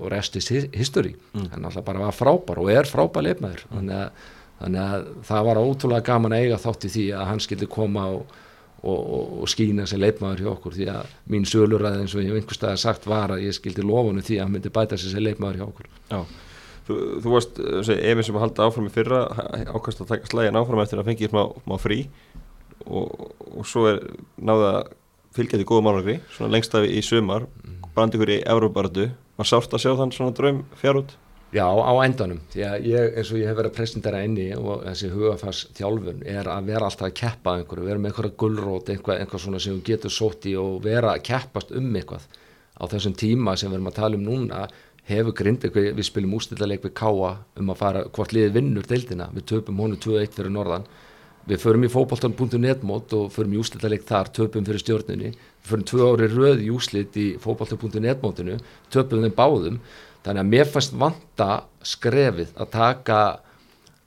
[0.03, 1.49] og restist history mm.
[1.55, 3.73] hann alltaf bara var frábær og er frábær leifmaður mm.
[3.77, 4.29] þannig að
[4.61, 8.05] þannig að það var ótrúlega gaman að eiga þátt í því að hann skildi koma
[8.13, 8.35] og,
[8.81, 12.37] og, og, og skýna sér leipmaður hjá okkur því að mín söluræði eins og ég
[12.37, 15.25] einhver stað sagt var að ég skildi lofunu því að hann myndi bæta sér sér
[15.25, 15.89] leipmaður hjá okkur.
[16.11, 16.21] Já,
[16.87, 17.61] þú, þú varst
[17.97, 19.23] efinn sem að halda áfram í fyrra
[19.73, 22.03] ákvæmst að taka slægin áfram eftir að fengi smá, smá frí
[22.91, 24.01] og svo er
[24.41, 24.71] náða
[25.35, 27.91] fylgjandi góða málagri, svona lengst af í sumar mm.
[27.95, 29.09] brandi ykkur í Európardu
[29.39, 31.13] var sárt að sjá þann svona draum fjár út
[31.51, 35.65] Já, á endanum, ég, eins og ég hef verið að presentera inni og þessi hugafars
[35.75, 39.59] þjálfun er að vera alltaf að keppa einhverju, vera með einhverja gullrót, einhvað, einhvað svona
[39.59, 42.23] sem þú getur sótt í og vera að keppast um eitthvað.
[42.79, 44.61] Á þessum tíma sem við erum að tala um núna
[45.11, 49.27] hefur grind eitthvað, við spilum ústillarleik við Káa um að fara hvort liðið vinnur deildina,
[49.35, 50.87] við töpum honu 2-1 fyrir norðan
[51.49, 55.85] við förum í fókbaltan.net mót og förum í úslitaleg þar, töpum fyrir stjórnunni við förum
[55.89, 58.57] tvö ári röð í úslit í fókbaltan.net mótinu,
[58.93, 59.79] töpum þeim báðum.
[60.21, 61.49] Þannig að mér fannst vanta
[61.81, 63.21] skrefið að taka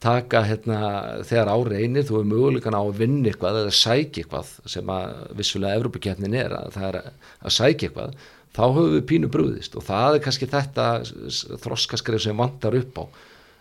[0.05, 0.79] taka hérna
[1.25, 5.13] þegar á reynir þú er mögulegan á að vinna eitthvað eða sækja eitthvað sem að
[5.39, 8.19] vissulega Evrópakefnin er að það er að sækja eitthvað
[8.55, 10.89] þá höfum við pínu brúðist og það er kannski þetta
[11.65, 13.05] þroskaskref sem vantar upp á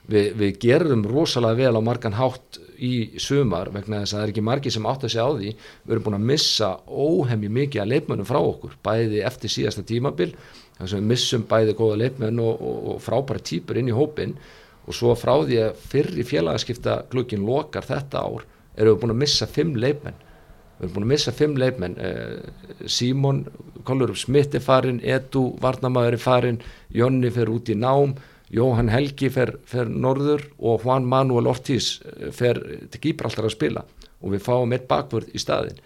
[0.09, 4.33] við, við gerum rosalega vel á margan hátt í sumar vegna þess að það er
[4.33, 5.53] ekki margi sem átt að segja á því.
[5.83, 10.33] Við erum búin að missa óhemmi mikið að leifmönnum frá okkur, bæði eftir síðasta tímabil,
[10.79, 14.35] þess að við missum bæði góða leifmönn og, og, og frábæra týpur inn í hópin
[14.83, 18.45] og svo frá því að fyrri félagaskipta glukkin lokar þetta ár
[18.75, 22.87] erum við búin að missa fimm leifmenn við erum búin að missa fimm leifmenn eh,
[22.89, 23.43] Símon,
[23.87, 26.61] Kollurup Smith er farin Edu, Varnamæður er farin
[26.93, 28.17] Jonni fer út í nám
[28.53, 32.59] Jóhann Helgi fer, fer norður og Juan Manuel Ortiz eh, fer
[32.93, 33.85] til Gíbraltar að spila.
[34.23, 35.79] Og við fáum eitt bakvörð í staðin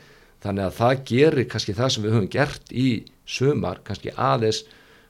[0.43, 2.87] þannig að það gerir kannski það sem við höfum gert í
[3.27, 4.61] sumar kannski aðeins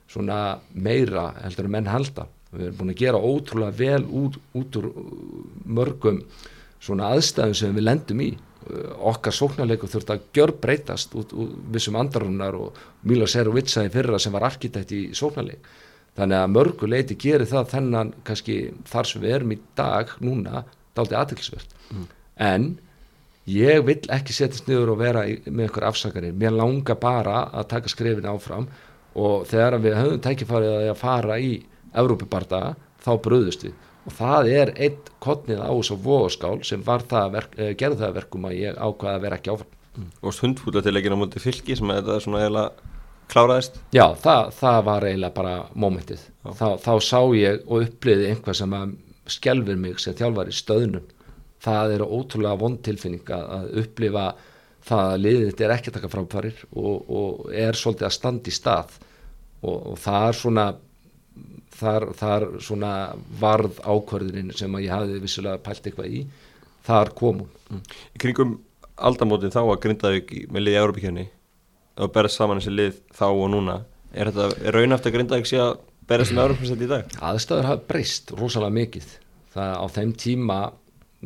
[0.07, 2.27] svona meira heldur en menn halda.
[2.53, 4.87] Við erum búin að gera ótrúlega vel út, út úr
[5.67, 6.21] mörgum
[6.79, 8.29] svona aðstæðum sem við lendum í.
[9.11, 14.19] Okkar sóknarleiku þurft að gjör breytast út úr vissum andarunar og Milo Serovitsa í fyrra
[14.19, 15.67] sem var arkitekt í sóknarleik
[16.17, 18.57] þannig að mörgu leiti gerir það þennan kannski
[18.89, 20.65] þar sem við erum í dag núna
[20.97, 22.05] dálítið aðtilsvert mm.
[22.47, 22.67] en
[23.47, 27.69] ég vil ekki setjast niður og vera í, með einhver afsakarinn, mér langar bara að
[27.75, 28.67] taka skrefin áfram
[29.17, 31.53] og þegar við höfum tækifarið að fara í
[31.97, 37.73] Európubardaga þá bröðust við og það er eitt kottnið á þessu vóðskál sem verk, eh,
[37.75, 40.11] gerði það verkum að ég ákvaði að vera ekki áfram mm.
[40.21, 42.95] Og stundfúla til ekki á múti fylki sem er þetta svona eiginlega
[43.31, 43.77] kláraðist?
[43.95, 46.23] Já, það, það var eiginlega bara mómentið.
[46.47, 48.95] Þá, þá sá ég og uppliði einhvað sem að
[49.37, 51.07] skjálfur mig sem þjálfar í stöðnum.
[51.67, 54.27] Það er ótrúlega vond tilfinning að upplifa
[54.87, 58.55] það að liðið þetta er ekki taka fráfarir og, og er svolítið að standa í
[58.55, 58.93] stað
[59.61, 60.67] og, og það er svona
[61.77, 62.91] þar, þar svona
[63.41, 66.23] varð ákvörðin sem að ég hafi vissulega pælt eitthvað í
[66.87, 67.49] þar komum.
[67.73, 67.83] Mm.
[68.15, 68.55] Í kringum
[68.95, 71.25] aldamótin þá að Grindavík með liðið í Európa-kjörni
[71.97, 73.77] og berðast saman þessi lið þá og núna
[74.13, 75.71] er þetta raun eftir að Grindavík sé að
[76.07, 77.15] berðast með Európa-kjörni í dag?
[77.29, 79.09] Aðstöður hafa breyst rosalega mikið.
[79.53, 80.59] Það á þeim tíma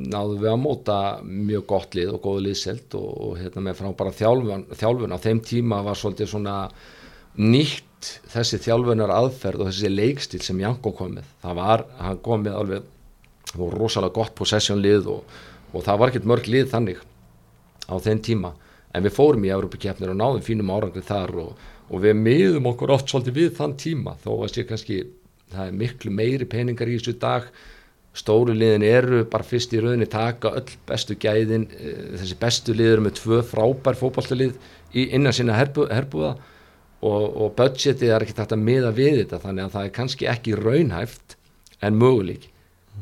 [0.01, 0.97] náðu við að móta
[1.27, 5.15] mjög gott lið og góðu liðselt og, og hérna með frá bara þjálfun, þjálfun.
[5.15, 6.55] Á þeim tíma var svolítið svona
[7.37, 11.27] nýtt þessi þjálfunar aðferð og þessi leikstil sem Janko kom með.
[11.43, 12.89] Það var, hann kom með alveg
[13.59, 15.39] var rosalega gott possession lið og,
[15.75, 17.01] og það var ekkert mörg lið þannig
[17.91, 18.53] á þenn tíma
[18.91, 22.93] en við fórum í Európa-kjefnir og náðum fínum árangri þar og, og við miðum okkur
[22.95, 24.15] oft svolítið við þann tíma.
[24.23, 25.01] Þó að sé kannski
[25.51, 27.47] það er miklu meiri peningar í þessu dag.
[28.17, 32.95] Stóru liðin eru bara fyrst í rauninni taka öll bestu gæðin eh, þessi bestu lið
[32.97, 34.57] eru með tvö frábær fókbaltalið
[34.91, 36.35] innan sína herbu, herbúða.
[37.01, 40.27] Og, og budgetið er ekki tætt að miða við þetta þannig að það er kannski
[40.29, 41.37] ekki raunhæft
[41.81, 42.51] en möguleik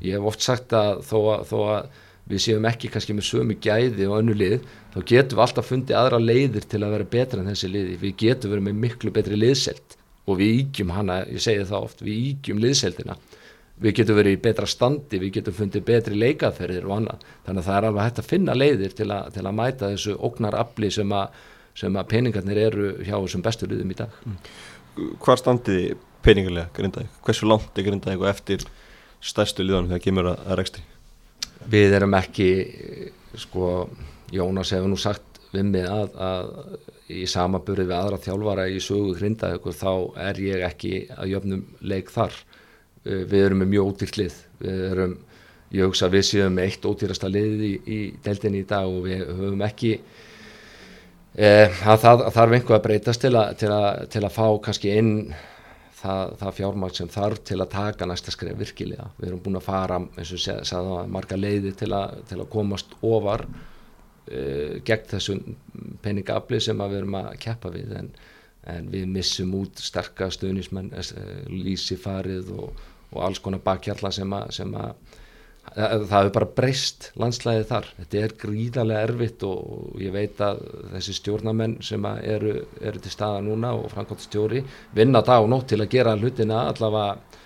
[0.03, 1.89] ég hef oft sagt að þó að, þó að
[2.29, 4.59] við séum ekki kannski með sömu gæði og önnu lið
[4.93, 8.15] þá getum við alltaf fundið aðra leiðir til að vera betra en þessi liði við
[8.23, 9.97] getum verið með miklu betri liðselt
[10.29, 13.17] og við ígjum hana, ég segi það oft við ígjum liðseltina
[13.79, 17.69] við getum verið í betra standi, við getum fundið betri leikaferðir og annað, þannig að
[17.69, 21.15] það er alveg hægt að finna leiðir til að, til að mæta þessu ógnarafli sem
[21.15, 21.39] að
[21.79, 24.37] sem að peningarnir eru hjá þessum bestu liðum í dag mm.
[25.23, 25.93] Hvar standiði
[26.25, 27.19] peningarlega Grindavík?
[27.23, 28.65] Hversu langt er Grindavík og eftir
[29.23, 30.83] stærstu liðanum þegar kemur að rekstri?
[31.69, 32.49] Við erum ekki
[33.37, 33.89] sko,
[34.33, 36.51] Jónas hefur nú sagt við mig að, að
[37.09, 39.91] í samaburði við aðra þjálfara í sögu Grindavík þá
[40.29, 42.37] er ég ekki að jöfnum leik þar.
[43.05, 44.39] Við erum með mjög ódýrt lið.
[44.61, 45.13] Við erum,
[45.73, 49.63] ég hugsa við séum eitt ódýrasta lið í, í deldinni í dag og við höfum
[49.65, 49.93] ekki
[51.37, 54.95] Eh, það, það þarf einhver að breytast til að, til að, til að fá kannski
[54.97, 55.11] inn
[55.99, 59.09] það, það fjármægt sem þarf til að taka næsta skrif virkilega.
[59.19, 62.51] Við erum búin að fara, eins og sagði það, marga leiði til að, til að
[62.55, 65.41] komast ofar uh, gegn þessum
[66.03, 68.11] peningafli sem við erum að keppa við en,
[68.73, 74.37] en við missum út sterkast stuðnismenn, uh, lísi farið og, og alls konar bakkjalla sem
[74.37, 74.95] að
[75.75, 77.89] það hefur bara breyst landslæðið þar.
[77.97, 80.61] Þetta er gríðarlega erfitt og ég veit að
[80.95, 84.63] þessi stjórnamenn sem eru, eru til staða núna og framkvæmt stjóri
[84.97, 87.39] vinna dag og nótt til að gera hlutina allavega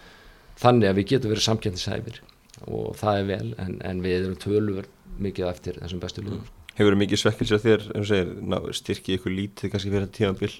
[0.61, 2.19] þannig að við getum verið samkjöndinsæfir
[2.69, 4.89] og það er vel en, en við erum tölur
[5.23, 6.59] mikið eftir þessum bestu ljúðum mm.
[6.73, 10.55] Hefur verið mikið svekkilsið þér ná, styrkið ykkur lítið kannski fyrir tímanbill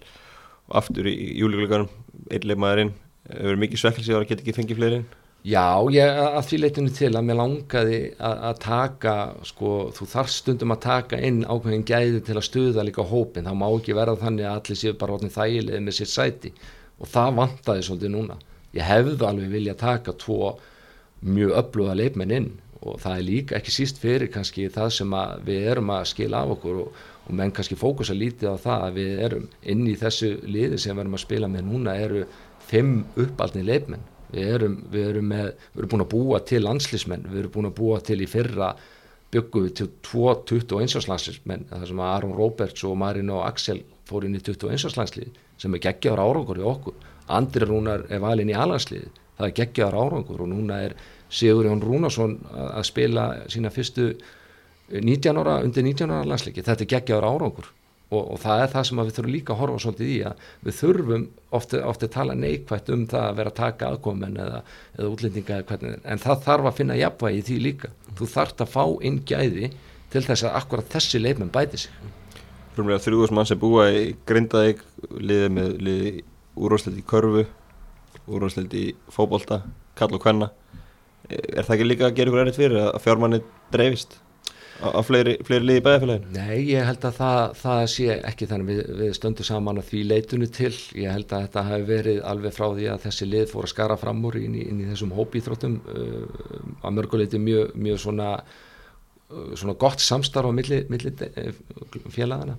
[0.69, 1.89] og aftur í júlíkuleikarum
[2.29, 2.93] einlega maðurinn,
[3.31, 5.07] hefur mikið svekkilsið að geta ekki fengið fleirinn
[5.43, 9.13] Já, ég að því leitinu til að mér langaði að, taka,
[9.43, 13.57] sko, þú þarf stundum að taka inn ákveðin gæði til að stuða líka hópin, það
[13.59, 16.51] má ekki verða þannig að allir séu bara orðin þægilegið með sér sæti.
[16.95, 18.37] Og það vantaði svolítið núna.
[18.77, 20.53] Ég hefðu alveg vilja taka tvo
[21.27, 22.47] mjög öfluga leifmenn inn.
[22.87, 26.55] Og það er líka ekki síst fyrir kannski það sem við erum að skila af
[26.55, 29.51] okkur og, og menn kannski fókusa lítið á það að við erum.
[29.75, 32.23] Inn í þessu liði sem við erum að spila með núna eru
[32.63, 37.25] fimm uppaldni leifmenn við erum, við erum, með, við erum búin að búa til landslísmenn,
[37.29, 38.73] við erum búin að búa til í fyrra
[39.33, 41.07] byggum við til 21.
[41.09, 44.93] landslismenn, það sem að Aron Roberts og Marin og Axel fór inn í 21.
[44.97, 46.95] landslið sem er geggjaður árangur í okkur,
[47.33, 49.07] Andri Rúnar er valin í alhanslið,
[49.37, 50.97] það er geggjaður árangur og núna er
[51.33, 54.11] Sigur Jón Rúnarsson að spila sína fyrstu
[54.93, 57.71] 19 ára, undir 19 ára landsliki, þetta er geggjaður árangur
[58.11, 60.77] og, og það er það sem við þurfum líka að horfa svolítið í að við
[60.79, 61.23] þurfum
[61.59, 64.59] ofte, ofte tala neikvægt um það að vera að taka aðkomin eða,
[64.97, 67.93] eða útlendinga eða hvernig en það þarf að finna jafnvægi í því líka.
[68.17, 69.71] Þú þarft að fá inn gæði
[70.13, 71.97] til þess að akkurat þessi leifmenn bæti sig.
[72.77, 74.81] Rúmlega þrjúðus mann sem búa í Grindavík
[75.13, 76.23] liðið með liðið
[76.53, 77.45] úrváðsleiti í körfu
[78.29, 79.61] úrváðsleiti í fókbólta,
[79.97, 80.49] kall og kvenna.
[81.29, 83.39] Er það ekki líka að gera ykkur erriðt fyrir að fjármanni
[83.73, 84.17] dreifist?
[84.81, 86.33] Á fleiri, fleiri liði bæðafélaginu?
[86.33, 88.69] Nei, ég held að það, það sé ekki þannig.
[88.71, 90.73] Við, við stöndum saman að því leitunu til.
[90.99, 93.99] Ég held að þetta hafi verið alveg frá því að þessi lið fór að skara
[94.01, 96.45] fram úr inn í, inn í þessum hópíþróttum uh,
[96.81, 101.51] að mörguleiti mjög, mjög svona, uh, svona gott samstarf á milli, milli uh,
[102.13, 102.57] félagana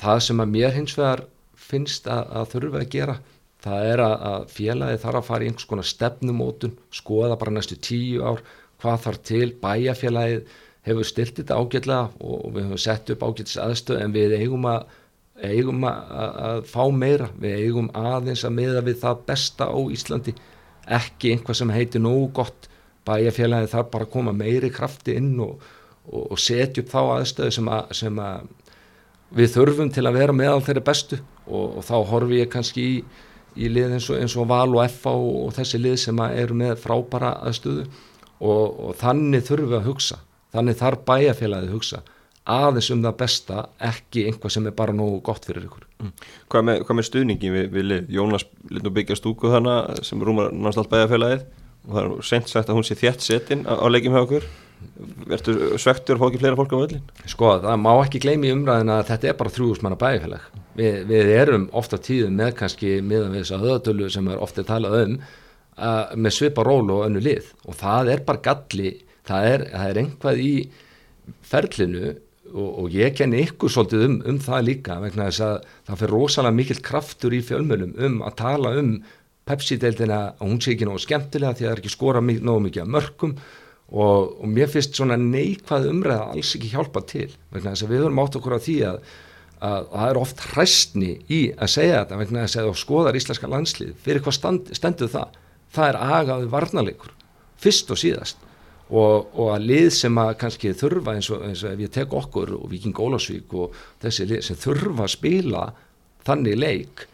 [0.00, 1.24] það sem að mér hins vegar
[1.66, 3.16] finnst að, að þurfa að gera
[3.66, 8.22] það er að félagi þarf að fara í einhvers konar stefnumótun skoða bara næstu tíu
[8.22, 8.42] ár
[8.82, 14.02] hvað þarf til bæjafélagið hefur stilt þetta ágætlega og við hefum sett upp ágættis aðstöð
[14.04, 14.84] en við eigum að,
[15.42, 16.12] eigum að,
[16.48, 20.36] að fá meira, við eigum aðeins að miða við það besta á Íslandi.
[20.86, 22.68] Ekki einhvað sem heitir nógu gott.
[23.06, 25.62] Bæjarfélagi þarf bara að koma meiri krafti inn og,
[26.06, 28.22] og, og setja upp þá aðstöðu sem, að, sem
[29.38, 31.18] við þurfum til að vera meðal þeirri bestu.
[31.46, 32.94] Og, og þá horfi ég kannski í,
[33.58, 37.34] í lið eins eins og Val og FA og þessi lið sem eru með frábara
[37.42, 37.88] aðstöðu.
[38.46, 40.22] Og þannig þurfum við að hugsa
[40.56, 42.02] þannig þarf bæjarfélagið hugsa
[42.46, 46.12] aðeins um það besta ekki einhvað sem er bara nógu gott fyrir ykkur mm.
[46.52, 48.12] Hvað með, hvað með stuðningi við, við lið?
[48.16, 51.42] Jónas lítið byggja stúku þannig sem rúmar náttúrulega bæjarfélagið
[51.86, 54.46] og það er sent sagt að hún sé þjætt setin á, á leikjum hjá okkur
[55.26, 57.04] Verður svektur að fá ekki fleira fólk á öllin?
[57.32, 60.46] Sko það má ekki gleymi umræðin að þetta er bara þrjúðusmanna bæjarfélag
[60.76, 64.66] Vi, við erum ofta tíðum með kannski meðan við þess að höðatölu sem er ofta
[64.68, 68.92] talað um uh, með svipa ról og önnu lið og það er bara galli
[69.26, 70.54] það er, það er einhvað í
[71.46, 72.14] ferlinu
[72.52, 76.16] og, og ég kenni ykkur svolítið um, um það líka vegna þess að það fyrir
[76.16, 78.96] rosalega mikill kraftur í fjölmjölum um að tala um
[79.46, 82.82] Pepsi-deildina og hún sé ekki náðu skemmtilega því að það er ekki skora náðu mikið
[82.82, 87.86] að mörgum og, og mér finnst svona neikvað umræða alls ekki hjálpa til vegna þess
[87.86, 88.96] að við höfum átt okkur á því að,
[89.60, 93.52] að, að það er oft hræstni í að segja þetta vegna að þú skoðar íslenska
[93.52, 95.38] landslið fyrir hvað stand, stendur það?
[95.76, 97.14] Það er agaði varnalegur
[97.62, 98.45] fyrst og síðast
[98.86, 102.14] og, og að lið sem að kannski þurfa eins og, eins og ef ég tek
[102.14, 105.62] okkur og Viking Ólasvík og þessi lið sem þurfa að spila
[106.26, 107.06] þannig leik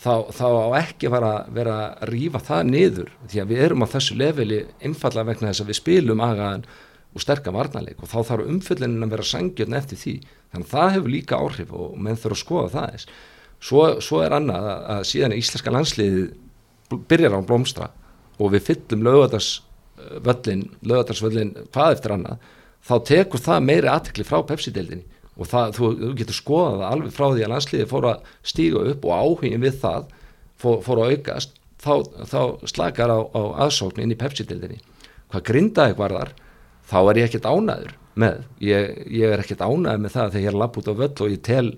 [0.00, 3.10] þá, þá á ekki vera, vera að rýfa það niður.
[3.28, 6.64] Því að við erum á þessu leveli einfalla vegna þess að við spilum agaðan
[7.12, 10.14] og sterkar varnarleik og þá þarf umfyllinin að vera sangjörn eftir því.
[10.52, 13.06] Þannig að það hefur líka áhrif og menn þurfa að skoða það eins
[13.62, 16.24] svo, svo er annað að, að síðan íslenska landsliði
[17.10, 17.90] byrjar á blómstra
[18.42, 19.52] og við fyllum lögadags
[19.96, 22.50] völlin, lögadarsvöllin hvað eftir annað,
[22.82, 25.04] þá tekur það meiri aðtekli frá Pepsi-deildinni.
[25.40, 28.82] Og það, þú, þú getur skoðað það alveg frá því að landsliði fór að stíga
[28.90, 30.10] upp og áhugin við það
[30.60, 31.92] fór, fór að aukast þá,
[32.28, 34.80] þá slakar á, á aðsókn inn í Pepsi-deildinni.
[35.32, 36.34] Hvað grindaði varðar
[36.90, 40.52] þá er ég ekkert ánæður með ég, ég er ekkert ánæður með það þegar ég
[40.52, 41.68] er lapp út á völl og ég tel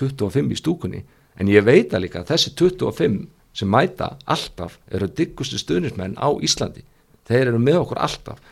[0.00, 1.02] 25 í stúkunni.
[1.36, 3.20] En ég veit að líka þessi 25
[3.52, 6.86] sem mæta alltaf eru diggustu stuðnismenn á Íslandi
[7.32, 8.42] þeir eru með okkur alltaf.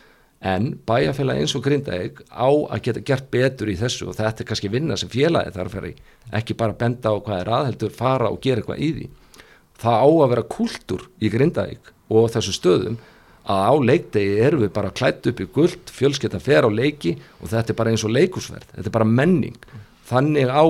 [0.41, 4.47] En bæjarfélagi eins og Grindavík á að geta gert betur í þessu og þetta er
[4.49, 5.89] kannski vinna sem félagi þarf að
[6.39, 9.09] ekki bara benda á hvað er aðheldur fara og gera eitthvað í því.
[9.81, 12.97] Það á að vera kultur í Grindavík og þessu stöðum
[13.51, 17.49] að á leikdegi erum við bara klætt upp í guld, fjölskeita fer á leiki og
[17.53, 19.57] þetta er bara eins og leikusverð, þetta er bara menning.
[20.09, 20.65] Þannig á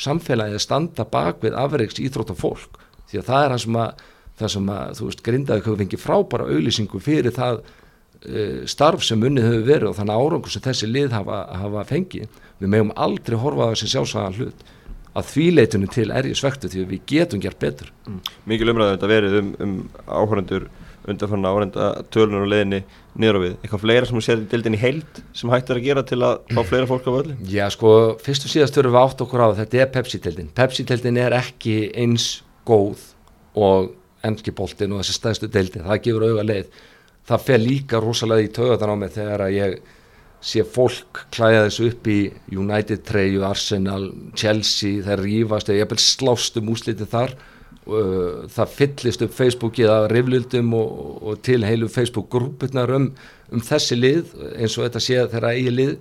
[0.00, 2.80] samfélagi að standa bak við afreiks íþrótt og fólk
[3.10, 4.04] því að það er það sem að
[4.40, 9.28] það sem að, þú veist, Grindavík hefur fengið frábæra auðlýsingu fyrir það uh, starf sem
[9.28, 12.42] unnið hefur verið og þannig árangur sem þessi lið hafa, hafa fengið.
[12.60, 14.68] Við meðum aldrei horfa það sem sjálfsvæðan hlut.
[15.10, 17.88] Að því leitunum til er ég svektu því við getum gert betur.
[18.06, 18.20] Mm.
[18.52, 19.74] Mikið umræðið þetta verið um, um
[20.06, 20.68] áhörandur
[21.08, 22.80] undanfann árenda tölunar og leðinni
[23.20, 25.86] niður á við, eitthvað fleira sem þú sér dildin í heild sem hægt er að
[25.86, 27.36] gera til að fá fleira fólk á völdi?
[27.50, 31.36] Já sko, fyrst og síðast þurfum við átt okkur á þetta er Pepsi-tildin, Pepsi-tildin er
[31.40, 32.28] ekki eins
[32.68, 33.08] góð
[33.58, 33.94] og
[34.26, 36.76] ennski boltin og þessi stæðstu dildin, það gefur auga leið.
[37.30, 39.80] Það fer líka rosalega í töðan á mig þegar að ég
[40.40, 42.18] sé fólk klæða þessu upp í
[42.56, 47.34] United treyju, Arsenal, Chelsea þeir rýfast eða ég vil slást um úslitið þar.
[47.90, 50.90] Uh, það fyllist upp Facebookið af riflildum og,
[51.26, 53.08] og til heilu Facebook grúpurnar um,
[53.50, 55.94] um þessi lið eins og þetta sé þeirra eigi lið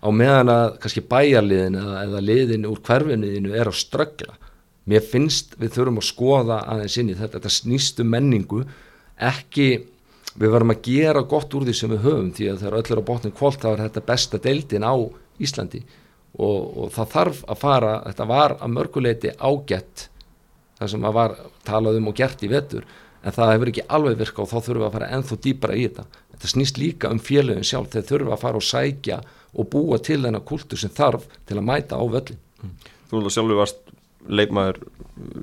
[0.00, 4.38] á meðan að kannski bæjarliðin eða, eða liðin úr hverfinniðinu er að ströggla
[4.86, 8.64] mér finnst við þurfum að skoða aðeins inn í þetta, þetta snýstu um menningu
[9.16, 9.68] ekki
[10.36, 13.00] við verðum að gera gott úr því sem við höfum því að þegar öll er
[13.00, 14.94] á botnin kvólt þá er þetta besta deildin á
[15.42, 15.80] Íslandi.
[16.36, 20.06] Og, og það þarf að fara þetta var að mörguleiti ágætt
[20.76, 21.34] það sem að var
[21.64, 22.84] talað um og gert í vetur
[23.24, 25.86] en það hefur ekki alveg virka og þá þurfum við að fara ennþá dýpara í
[25.86, 26.04] þetta.
[26.34, 29.18] Þetta snýst líka um félögin sjálf þegar þurfum við að fara og sækja
[29.56, 32.42] og búa til þennan kultur sem þarf til að mæta á völlin
[33.06, 33.80] Þú sjálfur varst
[34.28, 34.82] leikmaður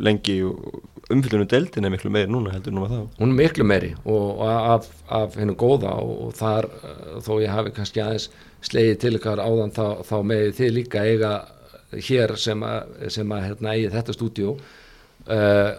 [0.03, 0.81] lengi og
[1.13, 4.45] umfyllunum deildin er miklu meiri núna heldur núna það hún er miklu meiri og, og
[4.47, 8.29] af, af hennu góða og, og þar uh, þó ég hafi kannski aðeins
[8.63, 11.33] slegið til ykkar áðan þá, þá með þið líka eiga
[11.93, 15.69] hér sem að, sem að hérna, eigi þetta stúdjó uh,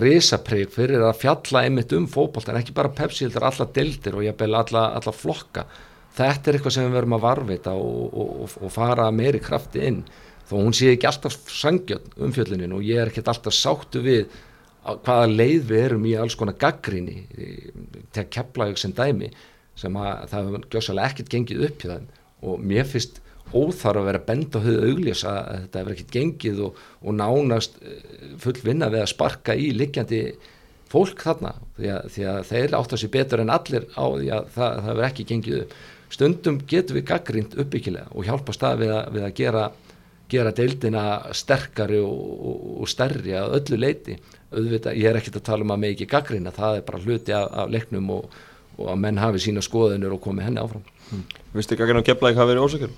[0.00, 4.18] risapreg fyrir að fjalla einmitt um fókbalt en ekki bara Pepsi, þetta er alla deildir
[4.18, 5.66] og ég bel alla, alla flokka.
[6.16, 9.98] Þetta er eitthvað sem við verum að varvita og, og fara meiri krafti inn
[10.46, 14.26] þó hún sé ekki alltaf sangjöld umfjöldinin og ég er ekkert alltaf sáttu við
[14.86, 19.30] hvaða leið við erum í alls konar gaggríni til að kepla ykkur sem dæmi
[19.76, 22.10] sem að það hefur gjósalega ekkert gengið upp í það
[22.46, 23.22] og mér finnst
[23.54, 27.78] óþarf að vera bend á höfu augljós að þetta hefur ekkert gengið og, og nánast
[27.82, 30.20] eh, full vinna við að sparka í likjandi
[30.90, 31.52] fólk þarna.
[31.76, 34.80] Því að, því að þeir átt að sé betur en allir á því að það,
[34.80, 35.76] það hefur ekki gengið upp.
[36.16, 39.64] Stundum getur við gaggrínt uppbyggilega og hjálpa stað við að, við að gera
[40.30, 41.04] gera deildina
[41.36, 42.18] sterkari og,
[42.50, 44.16] og, og stærri að öllu leiti
[44.50, 47.34] auðvitað, ég er ekkert að tala um að með ekki gaggrina, það er bara hluti
[47.36, 48.38] af, af leiknum og,
[48.78, 51.26] og að menn hafi sína skoðunir og komi henni áfram hmm.
[51.56, 52.96] Vistu gaggrina og keflaðið hafa verið ósökjur?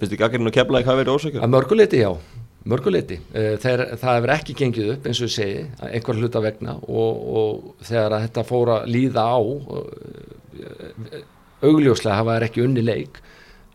[0.00, 1.44] Vistu gaggrina og keflaðið hafa verið ósökjur?
[1.44, 2.10] Að mörguleiti já,
[2.66, 6.76] mörguleiti eh, þegar það hefur ekki gengið upp eins og ég segi, einhver hluta vegna
[6.82, 11.18] og, og þegar þetta fór að líða á eh,
[11.66, 13.20] augljóslega hafa það ekki unni leik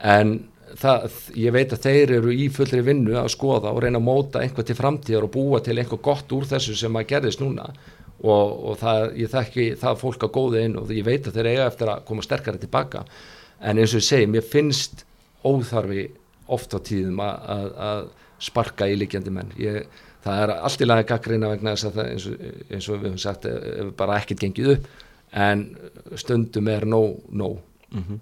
[0.02, 0.40] en
[0.80, 4.44] það, ég veit að þeir eru í fullri vinnu að skoða og reyna að móta
[4.44, 7.68] einhvað til framtíðar og búa til einhvað gott úr þessu sem að gerðist núna.
[8.22, 11.50] Og, og það, ég þekki það fólk að góða inn og ég veit að þeir
[11.50, 13.06] eiga eftir að koma sterkari tilbaka.
[13.62, 15.06] En eins og ég segi, mér finnst
[15.42, 16.06] óþarfi
[16.52, 18.04] oft á tíðum að, að,
[18.42, 19.52] sparka í líkjandi menn.
[19.62, 19.86] Ég,
[20.26, 23.08] það er allt í lagi gaggrína vegna þess að það eins og, eins og við
[23.08, 24.88] höfum sagt ef bara ekkert gengið upp
[25.32, 25.66] en
[26.18, 27.60] stundum er nóg nóg.
[27.92, 28.20] Mm -hmm.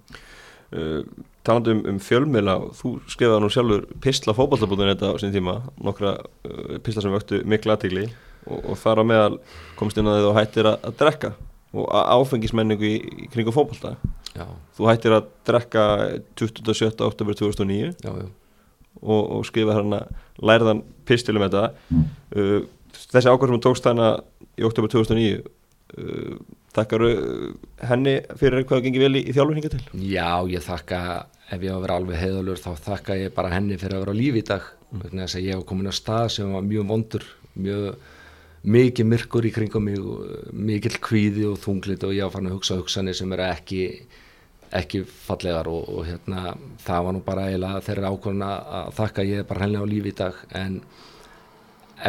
[0.76, 1.04] uh,
[1.50, 6.16] talandi um, um fjölmila þú skrifaði nú sjálfur pistla fókbaltabúðun þetta á sín tíma, nokkra
[6.22, 8.08] uh, pistla sem vöktu miklu aðtíkli
[8.48, 9.38] og, og þar á meðal
[9.80, 11.34] komst inn að og hættir að, að drekka
[11.70, 12.96] og áfengismenningu í,
[13.26, 13.96] í kringu fókbalta
[14.78, 15.86] þú hættir að drekka
[16.40, 16.96] 27.
[17.06, 18.28] oktober 2009 já, já.
[19.00, 20.02] Og, og skrifa hérna
[20.44, 21.70] lærðan pistilum þetta
[22.36, 22.60] uh,
[23.00, 24.12] þessi ákvæmum sem tókst þarna
[24.60, 25.44] í oktober 2009
[25.98, 26.38] uh,
[26.70, 27.02] Takkar
[27.90, 29.82] henni fyrir hvað gengir vel í, í þjálfurninga til?
[30.06, 31.00] Já, ég þakka,
[31.50, 34.14] ef ég á að vera alveg heiðalur þá þakka ég bara henni fyrir að vera
[34.14, 35.08] á lífi í dag mm.
[35.16, 37.26] þess að ég hef komin á stað sem var mjög vondur,
[37.58, 38.08] mjög
[38.70, 40.00] mikið myrkur í kringum mig
[40.52, 43.84] mikið kvíði og þunglit og ég á fann að hugsa hugsanir sem eru ekki
[44.76, 49.48] ekki fallegar og, og hérna það var nú bara eiginlega þeirra ákvörðun að þakka ég
[49.50, 50.82] bara henni á lífi í dag en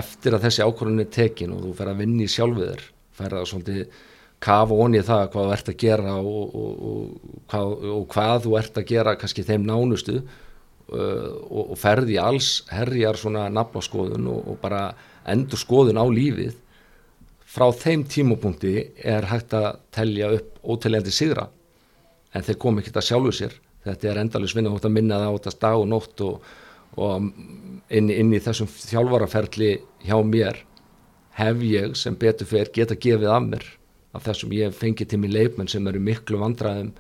[0.00, 2.84] eftir að þessi ákvörðun er tekin og þú fer að vinni sjálfiður
[3.20, 3.98] fer að svolítið
[4.40, 8.56] kafa onni það hvað þú ert að gera og, og, og, hvað, og hvað þú
[8.60, 14.88] ert að gera kannski þeim nánustu uh, og ferði alls herjar svona nafnaskoðun og bara
[15.28, 16.56] endur skoðun á lífið
[17.50, 21.48] frá þeim tímapunkti er hægt að telja upp óteljandi sigra.
[22.30, 23.56] En þeir kom ekki að sjálfu sér.
[23.82, 26.50] Þetta er endalus vinna hótt að minna það átt að dag og nótt og
[27.90, 29.72] inn, inn í þessum þjálfaraferli
[30.06, 30.60] hjá mér
[31.38, 33.66] hef ég sem betur fyrir geta gefið af mér
[34.16, 36.90] af þessum ég fengi til mér leifmenn sem eru miklu vandraðum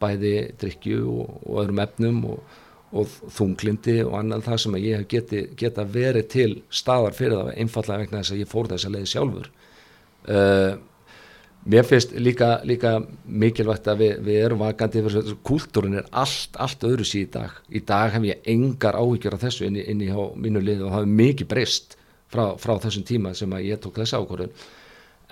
[0.00, 2.58] bæði drikju og, og öðrum efnum og,
[2.96, 7.56] og þunglindi og annan það sem ég hef geti, geta verið til staðar fyrir það
[7.56, 9.50] einfallega vegna þess að ég fór þess að leiði sjálfur.
[10.30, 10.72] Uh,
[11.70, 15.04] mér finnst líka, líka mikilvægt að við, við erum vakandi
[15.46, 17.56] kúltúrin er allt, allt öðru síð í dag.
[17.68, 20.92] Í dag hef ég engar áhyggjur af þessu inn í, inn í mínu lið og
[20.92, 21.96] það hefur mikið breyst
[22.30, 24.54] frá, frá þessum tíma sem að ég tók þessi ákvörðun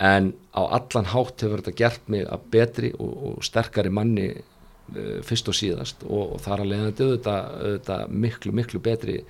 [0.08, 5.18] en á allan hátt hefur þetta gert mig að betri og, og sterkari manni uh,
[5.26, 9.20] fyrst og síðast og, og þar að leiðandi auðvitað, auðvitað miklu, miklu betri,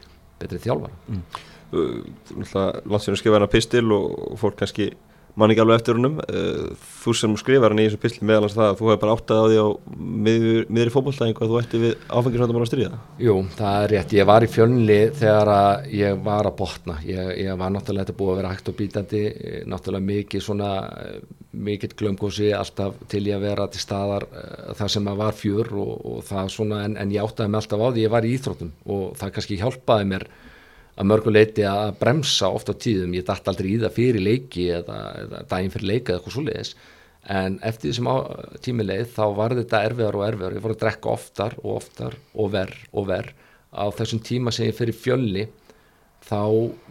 [0.40, 1.22] betri þjálfara mm.
[1.68, 4.90] Landsfjörnum skrifa hana pistil og fólk kannski
[5.38, 6.68] mann ekki alveg eftir húnum uh,
[7.02, 9.46] þú sem skrifar hann í þessu pistil meðalans það að þú hefur bara áttað á
[9.48, 9.68] því á
[10.78, 13.00] miðri fókbaltæðingu að þú ætti við áfengisvöndum að stríða.
[13.22, 15.52] Jú, það er rétt, ég var í fjölni þegar
[15.94, 16.98] ég var að botna.
[17.06, 19.24] Ég, ég var náttúrulega þetta búið að vera hægt og bítandi
[19.68, 20.72] náttúrulega mikið svona
[21.58, 24.26] mikið glömgósi alltaf til ég að vera til staðar
[24.76, 27.84] það sem að var fjör og, og það svona en, en ég áttaði mig alltaf
[27.84, 30.26] á því ég var í íþróttum og það kannski hjálpaði mér
[30.98, 35.42] að mörguleiti að bremsa ofta tíðum, ég dætt aldrei í það fyrir leiki eða, eða
[35.50, 36.72] daginn fyrir leika eða eitthvað svo leiðis
[37.28, 38.10] en eftir því sem
[38.64, 42.52] tímileið þá var þetta erfiðar og erfiðar, ég fór að drekka oftar og oftar og
[42.54, 43.34] verð og verð
[43.68, 45.48] á þessum tíma sem ég fyrir fjölni
[46.28, 46.40] þá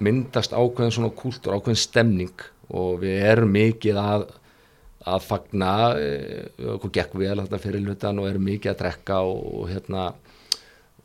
[0.04, 2.46] myndast ákveðin svona kúltur, ákveðin stemning.
[2.68, 4.28] Og við erum mikið að
[5.08, 9.70] að fagna eh, okkur gekk vel fyrir hlutan og erum mikið að drekka og, og
[9.72, 10.08] hérna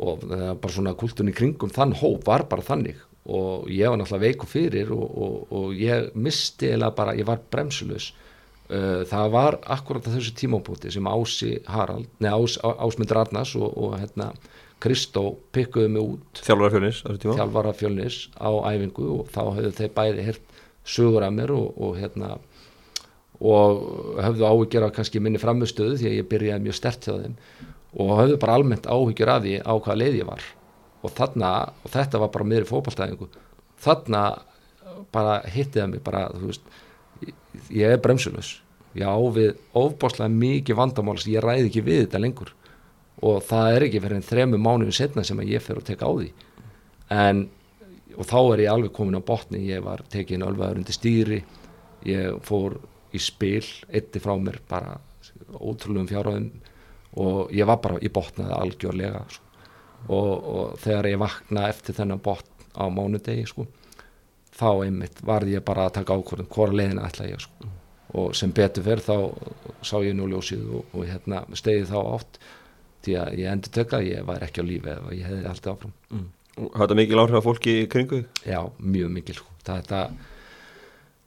[0.03, 2.99] og var bara svona kultunni kringum þann hóp var bara þannig.
[3.23, 7.43] Og ég var náttúrulega veiku fyrir og, og, og ég misti eða bara, ég var
[7.53, 8.11] bremsulus
[8.73, 13.71] uh, það var akkurat á þessu tímabúti sem Ási Harald, neða Ás, Ásmundur Arnars og,
[13.79, 14.33] og hérna
[14.83, 16.41] Kristó pikkuðu mig út.
[17.39, 22.41] Þjálfara fjölnis á æfingu og þá höfðu þeir bæði hirt sögur af mér og hérna
[23.43, 23.85] og
[24.23, 27.37] höfðu áhugjör af kannski minni framistöðu því að ég byrjaði mjög stert hjá þeim
[27.93, 30.45] og hafðu bara almennt áhyggjur af því á hvaða leið ég var.
[31.03, 31.51] Og þarna,
[31.83, 33.29] og þetta var bara meðri fókbaltæðingu
[33.83, 34.23] þarna
[35.13, 38.61] bara hittiða mig bara, þú veist ég er bremsulus
[38.97, 42.53] ég á við ofbáslega mikið vandamál sem ég ræði ekki við þetta lengur.
[43.23, 46.13] Og það er ekki fyrir en þremu mánuðu setna sem ég fer að teka á
[46.13, 46.29] því.
[47.13, 47.47] En
[48.13, 49.63] og þá er ég alveg komin á botni.
[49.71, 51.41] Ég var tekin alveg undir stýri.
[52.05, 52.77] Ég fór
[53.17, 54.99] í spil eitti frá mér bara
[55.57, 56.51] ótrúlegum fjárhæðum
[57.21, 59.45] og ég var bara, ég botnaði algjörlega sko.
[60.09, 63.67] og, og þegar ég vakna eftir þennan botn á mánudegi sko,
[64.57, 67.71] þá einmitt varði ég bara að taka ákvörðum hvora leiðina ætla ég sko.
[68.13, 69.17] og sem betur fyrr þá
[69.85, 72.43] sá ég nú ljósið og, og hérna stegið þá átt
[73.03, 75.95] því að ég endur tökka ég var ekki á lífi eða ég hefði alltaf áfram
[76.11, 76.31] mm.
[76.53, 78.19] Hafði þetta mikil áhrif að fólki í kringu?
[78.45, 79.55] Já, mjög mikil sko.
[79.65, 80.32] það er þetta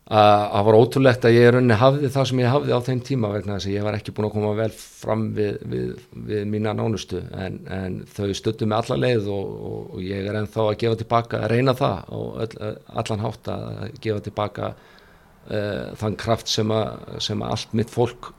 [0.06, 3.56] það var ótrúlegt að ég unni hafði það sem ég hafði á þeim tíma vegna
[3.56, 5.88] þess að ég var ekki búin að koma vel fram við, við,
[6.28, 10.38] við mína nánustu en, en þau stöttu mig alla leið og, og, og ég er
[10.38, 15.90] ennþá að gefa tilbaka að reyna það og öll, allan hátt að gefa tilbaka uh,
[15.98, 18.30] þann kraft sem að, sem allt mitt fólk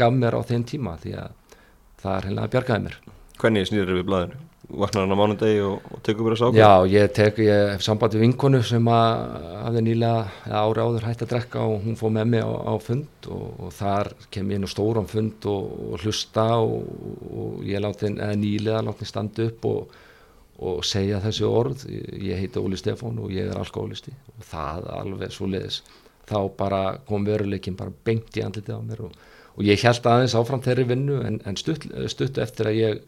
[0.00, 1.58] gaf mér á þeim tíma því að
[2.00, 3.00] það er hérna að bjargaði mér
[3.40, 4.46] Hvernig snýður við blæðinu?
[4.78, 6.58] Vaknar hann á mánundegi og, og tekur bara sákvæm?
[6.60, 11.32] Já, ég tek, ég hef samband við vinkonu sem hafði nýlega ári áður hægt að
[11.32, 14.68] drekka og hún fóð með mig á, á fund og, og þar kem ég inn
[14.68, 21.22] á stóran fund og, og hlusta og ég láti, nýlega láti standa upp og segja
[21.24, 21.86] þessi orð,
[22.20, 25.82] ég heiti Óli Stefán og ég er alkoholisti og það alveg svo leiðis,
[26.28, 30.62] þá bara kom veruleikin bara bengt í andlitið á mér og ég held aðeins áfram
[30.64, 33.00] þeirri vinnu en, en stutt, stutt eftir að ég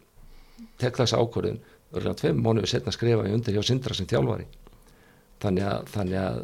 [0.81, 1.61] tek þess ákvörðun
[1.93, 4.47] örgulega tveim mánuðu setna skrifa ég undir hjá Sindra sem þjálfari.
[5.43, 6.43] Þannig að, þannig að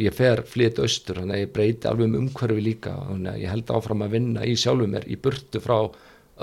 [0.00, 3.54] ég fer flytt austur þannig að ég breyti alveg um umhverfi líka þannig að ég
[3.54, 5.76] held áfram að vinna í sjálfum mér í burtu frá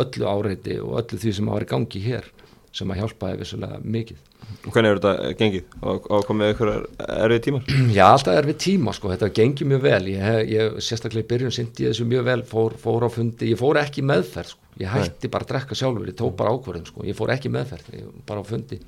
[0.01, 2.31] öllu áreiti og öllu því sem að var í gangi hér
[2.75, 4.23] sem að hjálpaði vissulega mikið
[4.67, 5.73] hvernig er þetta gengið?
[5.81, 7.73] Og komið eitthvað erfið tímar?
[7.97, 11.87] Já, alltaf erfið tíma sko, þetta gengið mjög vel ég, ég sérstaklega í byrjun syndi
[11.87, 14.63] ég þessu mjög vel fór, fór á fundi, ég fór ekki meðferð sko.
[14.81, 15.33] ég hætti Nei.
[15.33, 17.05] bara að drekka sjálfur, ég tók bara ákvörðum sko.
[17.07, 18.81] ég fór ekki meðferð, bara á fundi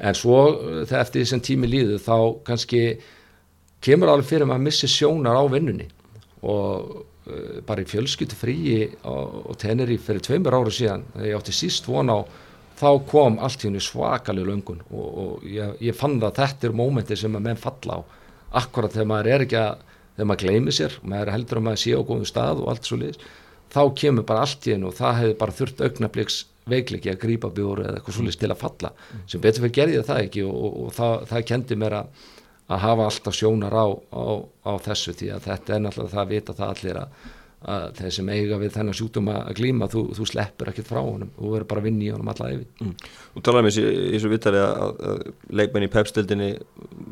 [0.00, 0.40] en svo
[0.88, 2.82] þegar eftir þessum tími líðu þá kannski
[3.84, 5.88] kemur alveg fyrir maður að missi sjónar á vinnunni
[6.48, 6.94] og
[7.28, 11.54] uh, bara í fjölskyttu fríi og, og tenir í fyrir tveimur ára síðan ég átti
[11.56, 12.18] síst von á
[12.80, 16.68] þá kom allt í henni svakalega löngun og, og ég, ég fann það að þetta
[16.68, 18.00] er mómenti sem að menn falla á
[18.60, 19.86] akkurat þegar maður er ekki að
[20.20, 22.98] þegar maður gleymið sér, maður heldur að maður sé á góðum stað og allt svo
[23.00, 23.20] liðis,
[23.70, 26.38] þá kemur bara allt í henni og það hefði bara þurft augnabliks
[26.70, 29.22] veikliki að grípa bjóru eða eitthvað svolítið til að falla, mm.
[29.32, 32.24] sem betur fyrir gerði það ekki og, og, og það, það kendi mér að,
[32.70, 34.24] að hafa alltaf sjónar á, á,
[34.66, 37.28] á þessu því að þetta er náttúrulega það að vita það allir að
[37.68, 41.32] að þeir sem eiga við þennan sjúkdóm að glíma þú, þú sleppur ekkert frá honum.
[41.36, 42.94] Þú verður bara að vinna í honum alla yfir mm.
[43.34, 43.78] Þú talaði með
[44.14, 45.24] þessu vittari að, að
[45.60, 46.50] leikmenn í pepstildinni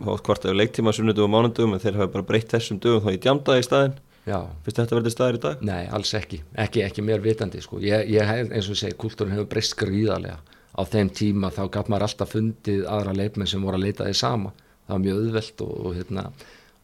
[0.09, 3.13] hótt hvort af leiktíma sunnudum og mánundum en þeir hafa bara breytt þessum dögum þá
[3.13, 5.65] í djamdaði í staðin finnst þetta verðið staðir í dag?
[5.65, 7.81] Nei, alls ekki, ekki, ekki mér vitandi sko.
[7.81, 10.39] ég, ég eins og ég segi, kultúrin hefur breyst skrýðarlega
[10.79, 14.19] á þeim tíma þá gaf maður alltaf fundið aðra leikmenn sem voru að leita því
[14.19, 14.53] sama.
[14.87, 16.27] Það var mjög auðvelt og, og hérna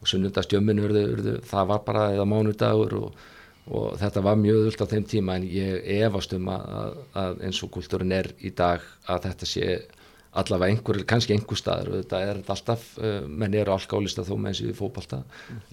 [0.01, 3.23] og urðu, það var bara eða mánudagur og,
[3.65, 7.61] og þetta var mjög öðvöld á þeim tíma en ég efast um að, að, eins
[7.65, 9.69] og kultúrin er í dag að þetta sé
[10.35, 14.51] allavega einhver, kannski einhver staður og þetta er alltaf, uh, menn eru alkáðlista þó með
[14.51, 15.21] eins og í fókbalta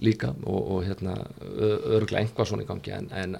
[0.05, 1.17] líka og, og hérna
[1.51, 3.37] örgulega einhvað svona í gangi en, en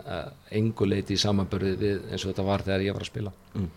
[0.51, 3.69] einhver leiti í samanbörði við eins og þetta var þegar ég var að spila mm.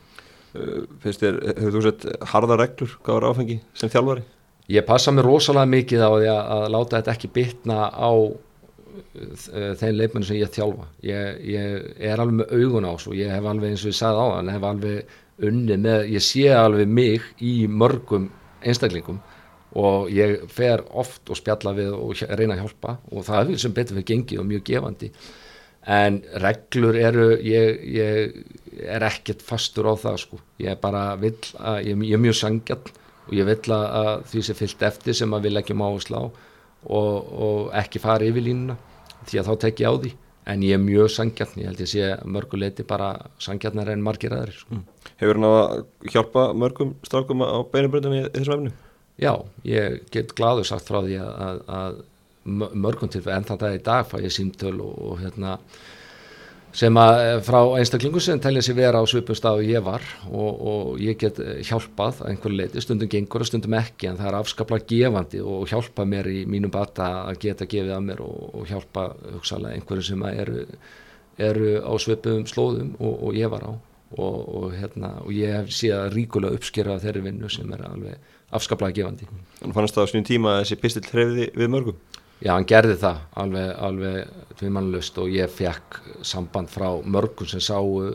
[0.59, 4.27] uh, Finnst þér, hefur þú sett harða reglur, hvað var áfengi sem þjálfari?
[4.75, 8.11] Ég passa mér rosalega mikið á því að, að láta þetta ekki bitna á
[9.81, 10.89] þeim leifmennu sem ég þjálfa.
[11.07, 14.25] Ég, ég er alveg með augun á svo ég hef alveg eins og ég sagði
[14.25, 15.17] á hann hef alveg
[15.47, 18.31] unni með, ég sé alveg mig í mörgum
[18.65, 19.19] einstaklingum
[19.77, 23.75] og ég fer oft og spjalla við og reyna að hjálpa og það er sem
[23.77, 25.11] betur fyrir gengið og mjög gefandi.
[25.87, 31.37] En reglur eru ég, ég er ekkert fastur á það sko, ég er bara vill
[31.61, 32.89] að, ég, ég er mjög sangjarn
[33.27, 35.89] og ég vill að því sem fyllt eftir sem að við leggjum á.
[36.23, 36.43] og,
[36.85, 38.77] og ekki fara yfir línuna
[39.27, 40.13] því að þá tek ég á því
[40.47, 44.55] en ég er mjög sangjarn, ég held ég sé mörguleiti bara sangjarnar en margir aðrir
[44.55, 44.77] sko.
[44.77, 44.85] mm.
[45.19, 48.75] Hefur hann að hjálpa mörgum strákum á beinubröndum í þessum efnu?
[49.19, 49.33] Já,
[49.65, 52.01] ég get gladur sagt frá því að, að,
[52.47, 55.57] mörgum til en þannig að í dag fá ég símtöl og, og hérna
[56.77, 60.05] sem að eh, frá einstaklingu sem telja sér vera á svipum stað og ég var
[60.29, 64.31] og, og ég get hjálpað að einhverju leiti, stundum gengur og stundum ekki en það
[64.31, 68.39] er afskaplega gefandi og hjálpa mér í mínum bata að geta gefið að mér og,
[68.61, 70.65] og hjálpa hugsalega einhverju sem eru,
[71.51, 73.73] eru á svipum slóðum og, og ég var á
[74.17, 79.27] og hérna, ég hef síðan ríkulega uppskera þeirri vinnu sem er alveg afskaplega gefandi.
[79.59, 81.99] Þannig fannst það á svonum tíma að þessi pistil trefði við mörgum?
[82.37, 88.11] Já, hann gerði það alveg, alveg tviðmannlust og ég fekk samband frá mörgum sem sáu,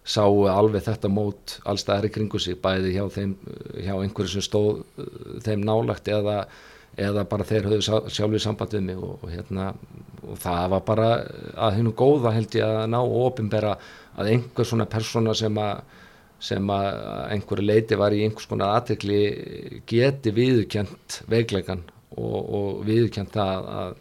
[0.00, 3.34] sáu alveg þetta mót allstaðar í kringu sig, bæði hjá, þeim,
[3.76, 5.10] hjá einhverju sem stóð uh,
[5.44, 6.38] þeim nálagt eða,
[6.96, 9.68] eða bara þeir höfðu sjálfur samband við mig og, og, hérna,
[10.24, 11.12] og það var bara
[11.68, 13.76] að hennu góða held ég að ná og ofinbera
[14.16, 15.84] að einhver svona persóna sem að
[16.40, 16.94] sem að
[17.34, 19.18] einhverju leiti var í einhvers konar aðtekli
[19.84, 21.82] geti viðkjönt veiklegan
[22.16, 23.96] og, og viðkjönd það að,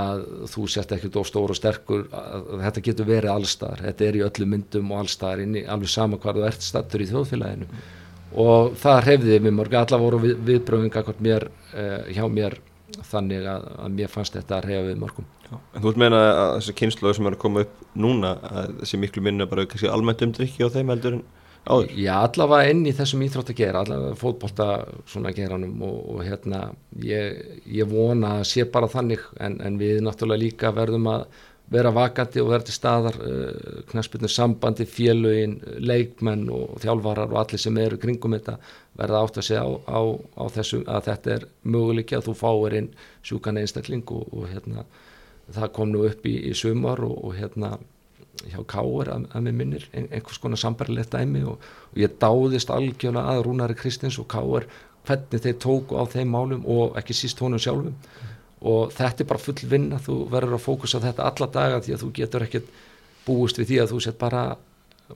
[0.00, 4.24] að þú sett ekkert of stór og sterkur þetta getur verið allstaðar, þetta er í
[4.26, 7.68] öllu myndum og allstaðar inni, alveg sama hvað þú ert stattur í þjóðfélaginu.
[7.70, 7.92] Mm.
[8.46, 12.58] og það hrefðiði mér mörg, alla voru við, viðbröðinga mér, eh, hjá mér
[13.06, 15.26] þannig að, að mér fannst þetta að hrefja við mörgum.
[15.46, 18.32] En þú veist meina að þessi kynslu sem er að koma upp núna,
[18.80, 21.24] þessi miklu minna bara almennt umdrykki á þeim heldur en
[21.66, 21.90] áður?
[21.98, 24.68] Já, allavega inn í þessum íþrótt að gera, allavega fótbolta
[25.10, 26.62] svona geranum og, og hérna
[27.02, 31.26] ég, ég vona að sé bara þannig en, en við náttúrulega líka verðum að
[31.72, 37.62] vera vakandi og vera til staðar uh, knæspilnur sambandi, félögin leikmenn og þjálfarar og allir
[37.62, 38.54] sem eru kringum þetta
[38.96, 40.00] verða átt að segja á, á,
[40.38, 42.88] á þessu að þetta er möguleik að þú fáir inn
[43.26, 44.86] sjúkan einstakling og, og hérna
[45.56, 47.76] það kom nú upp í, í sumar og, og hérna
[48.52, 53.34] hjá Káur að, að mér minnir einhvers konar sambarilegt dæmi og, og ég dáðist algjörlega
[53.34, 54.68] að Rúnari Kristins og Káur
[55.06, 58.32] hvernig þeir tóku á þeim málum og ekki síst honum sjálfum mm.
[58.72, 62.02] og þetta er bara full vinna, þú verður að fókusa þetta alla daga því að
[62.04, 62.72] þú getur ekkert
[63.26, 64.46] búist við því að þú set bara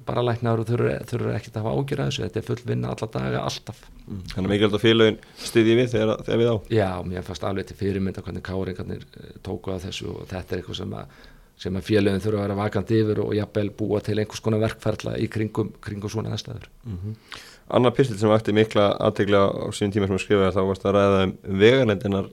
[0.07, 3.09] bara læknaður og þurfur ekkert að hafa ágjör að þessu, þetta er full vinna alla
[3.11, 4.21] daga alltaf mm.
[4.33, 5.19] Þannig að mikilvægt að félagin
[5.49, 9.33] styðji við þegar, þegar við á Já, mér fannst alveg til fyrirmynda hvernig káringarnir eh,
[9.47, 11.17] tóku að þessu og þetta er eitthvað sem að
[11.61, 15.17] sem að félagin þurfa að vera vakandi yfir og jafnvel búa til einhvers konar verkferðla
[15.21, 16.69] í kringum, kringum svona aðstæður.
[16.85, 17.41] Mm -hmm.
[17.71, 20.95] Anna Pistil sem vakti mikla aðtegla á sín tíma sem að skrifa þá varst að
[20.97, 22.31] ræða um vegarlendinar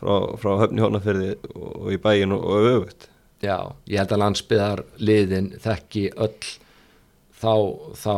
[0.00, 3.08] frá, frá höfni hónaferði og í bæin og, og öfut.
[3.40, 6.48] Já, ég held að landsbyðar liðin þekki öll
[7.38, 7.54] þá,
[7.94, 8.14] þá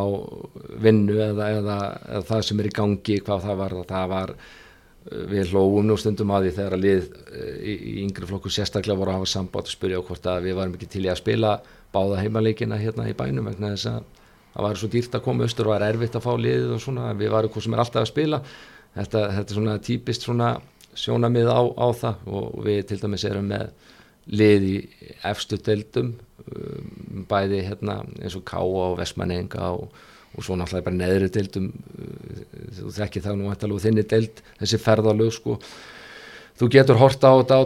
[0.80, 1.78] vinnu eða, eða,
[2.09, 4.34] eða það sem er í gangi hvað það var, það var
[5.09, 8.98] við hlóum nú stundum að því þegar að lið eh, í, í yngri flokku sérstaklega
[9.01, 11.55] voru að hafa sambátt og spyrja hvort að við varum ekki til í að spila
[11.94, 14.03] báða heimaleikina hérna í bænum vegna þess að
[14.51, 16.82] það var svo dýrt að koma austur og það er erfitt að fá liðið og
[16.84, 18.42] svona við varum hvað sem er alltaf að spila.
[18.90, 20.51] Þetta, þetta er svona típist svona
[20.98, 23.70] sjónamið á, á það og við til dæmis erum með
[24.30, 24.76] lið í
[25.30, 26.12] efstu deildum
[26.44, 29.94] um, bæði hérna eins og Káa og Vestmanenga og
[30.37, 32.43] og svo náttúrulega bara neðri deildum uh,
[32.78, 35.59] þú þekkir það nú hættalegu þinni deild þessi ferðalög sko.
[36.61, 37.62] Þú getur horta á þetta á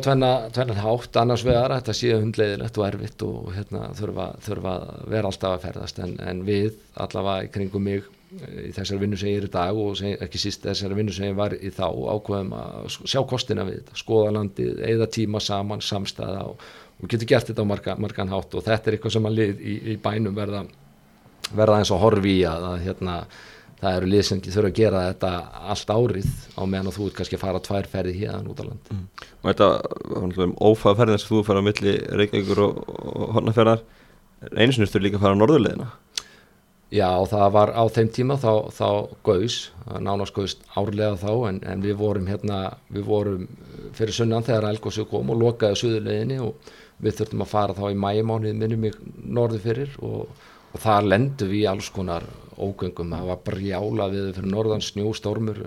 [0.55, 4.75] tvennan hátt annars vegar þetta séu hundleiðilegt og erfitt og hérna þurfa, þurfa
[5.11, 5.99] vera alltaf að ferðast.
[6.05, 8.05] En, en við allavega kringum mig
[8.35, 11.27] í þessari vinnu sem ég er í dag og sem, ekki síst þessari vinnu sem
[11.27, 15.83] ég var í þá ákveðum að sjá kostina við þetta, skoða landið, eða tíma saman,
[15.85, 16.65] samstæða og,
[17.03, 18.55] og getur gert þetta á marga, margan hátt.
[18.55, 20.65] Og þetta er eitthvað sem að lið í, í bænum verða
[21.53, 23.17] verða eins og horfi í að, að hérna,
[23.81, 25.33] það eru lið sem þurfa að gera þetta
[25.75, 28.95] allt árið á meðan þú ert kannski að fara tvær ferði hérna út á land.
[28.95, 29.05] Mm.
[29.43, 33.85] og þetta um ófæða ferðin þess að þú fara á milli Reykjavíkur og, og Hornaferðar
[34.55, 35.91] einu sinni þurftu líka að fara á norðurleðina
[36.95, 38.89] Já, það var á þeim tíma þá, þá
[39.27, 39.55] gaus,
[40.05, 42.59] nánast gaust árlega þá en, en við vorum hérna,
[42.93, 43.47] við vorum
[43.97, 46.69] fyrir sunnan þegar Elgósi kom og lokaði suðuleginni og
[47.03, 48.93] við þurftum að fara þá í mæjumánuð minnum í
[49.27, 54.31] norðu fyrir og, og það lendu við í alls konar ógöngum, það var brjála við
[54.37, 55.65] fyrir norðan snjóstormur.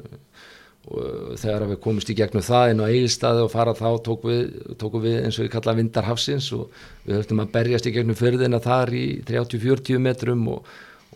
[0.87, 4.43] Og þegar við komumst í gegnum það inn á eigilstaði og fara þá tókum við,
[4.79, 6.69] tóku við eins og við kalla vindarhafsins og
[7.03, 10.69] við höftum að berjast í gegnum förðina þar í 30-40 metrum og,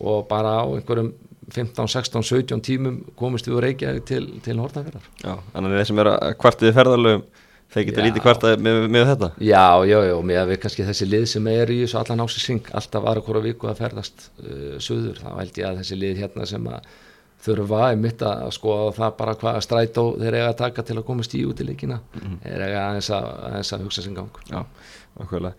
[0.04, 1.14] og bara á einhverjum
[1.52, 5.90] 15, 16, 17 tímum komist við úr Reykjavík til, til Hortnafjörðar Já, þannig að þeir
[5.90, 7.24] sem er að kvartiði ferðarlögum
[7.72, 9.30] þeir geta lítið kvartaði með, með þetta.
[9.48, 13.26] Já, já, já, með kannski þessi lið sem er í þessu allan ásins alltaf aðra
[13.28, 16.90] hvora viku að ferðast uh, söður, þá held ég að þessi lið hérna sem að
[17.42, 21.34] þurfa einmitt að skoða það bara hvaða strætó þeir eiga að taka til að komast
[21.34, 22.42] í út í leikina mm -hmm.
[22.44, 23.30] þeir eiga aðeins að,
[23.78, 24.42] að hugsa sem gang.
[24.52, 24.60] Já,
[25.18, 25.56] okkurlega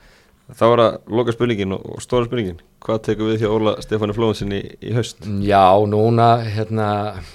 [0.52, 4.58] Þá er að loka spurningin og stóra spurningin hvað tekur við hjá Óla Stefáni Flóðinsinni
[4.58, 5.22] í, í haust?
[5.44, 6.88] Já, núna hérna,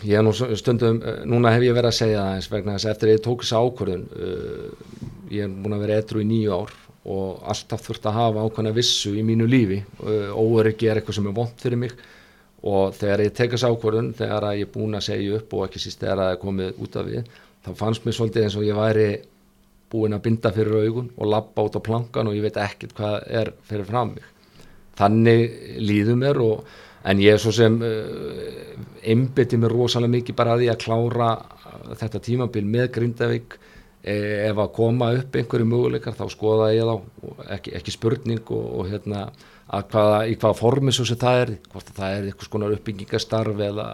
[0.06, 1.00] ég nú stundum
[1.30, 3.46] núna hef ég verið að segja það eins vegna þess að eftir að ég tók
[3.46, 4.68] þess ákvörðun uh,
[5.34, 6.76] ég er búin að vera etru í nýju ár
[7.08, 11.32] og alltaf þurft að hafa ákvæmna vissu í mínu lífi uh, óöryggi er eitthvað sem
[11.32, 11.96] er vond fyrir mig
[12.68, 16.04] og þegar ég tekast ákvörðun þegar ég er búin að segja upp og ekki síst
[16.04, 19.10] þegar það er komið út af við þá fannst mér svolítið eins og ég væri
[19.92, 23.16] búin að binda fyrir augun og lappa út á plankan og ég veit ekkert hvað
[23.42, 24.26] er fyrir fram mig
[24.98, 26.68] þannig líður mér og,
[27.08, 31.32] en ég er svo sem uh, einbytti mér rosalega mikið bara að því að klára
[31.96, 33.58] þetta tímabil með Grindavík.
[34.08, 37.32] Eh, ef að koma upp einhverju möguleikar þá skoða ég þá.
[37.58, 39.26] Ekki, ekki spurning og, og hérna
[39.68, 43.64] að hvaða, í hvaða formi svo sem það er hvort það er eitthvað skonar uppbyggingastarf
[43.68, 43.88] eða,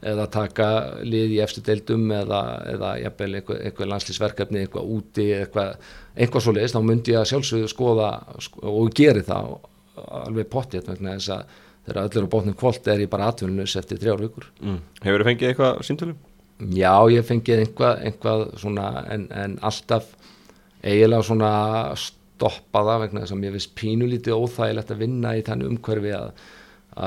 [0.00, 0.68] eða taka
[1.04, 2.40] lið í eftir deildum eða,
[2.72, 7.28] eða jafnvel eitthvað, eitthvað landslýsverkefni eitthvað úti eitthvað, eitthvað svo leiðist þá myndi ég að
[7.32, 8.12] sjálfsögðu skoða
[8.70, 9.50] og geri það
[10.00, 14.00] alveg pottið vegna þess að þegar öllur á bóknum kvólt er ég bara atvinnus eftir
[14.00, 14.80] þrjár vikur mm.
[15.04, 16.16] Hefur þið fengið eitthvað síntölu?
[16.76, 20.08] Já, ég fengið einhvað, einhvað svona en, en alltaf
[20.80, 21.52] eiginlega svona
[22.00, 26.44] stoppa það vegna þess að mér finnst pínulítið óþægilegt að vinna í þannig umhverfi að,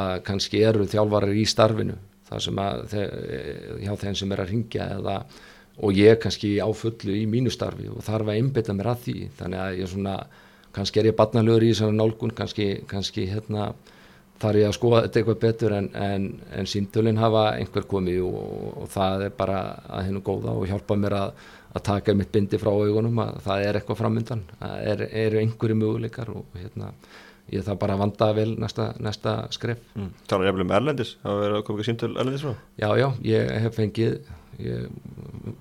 [0.01, 1.97] að kannski eru þjálfarar í starfinu
[2.33, 2.95] þar sem að
[3.83, 5.17] hjá þeim sem er að ringja eða
[5.83, 9.15] og ég kannski á fullu í mínu starfi og þarf að einbita mér að því.
[9.39, 10.19] Þannig að ég svona
[10.73, 13.71] kannski er ég barnalögur í þessari nálgun kannski, kannski hérna
[14.41, 18.39] þarf ég að skoða þetta eitthvað betur en, en, en símtölinn hafa einhver komið og,
[18.83, 21.35] og það er bara að hennu góða og hjálpa mér að
[21.73, 25.77] að taka mitt bindi frá augunum að það er eitthvað framöndan það er, eru einhverju
[25.79, 26.91] möguleikar og hérna
[27.51, 30.13] ég það bara að vanda vel næsta, næsta skref mm.
[30.31, 32.53] Talar ég eftir um Erlendis, hafa verið að koma ekki síntöl Erlendis frá?
[32.79, 34.17] Já, já, ég hef fengið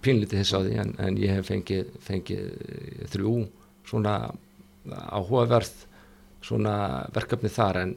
[0.03, 3.37] pínlítið þess á því en, en ég hef fengið, fengið þrjú
[3.89, 4.17] svona
[5.13, 5.87] áhugaverð
[6.43, 6.75] svona
[7.15, 7.95] verkefni þar en,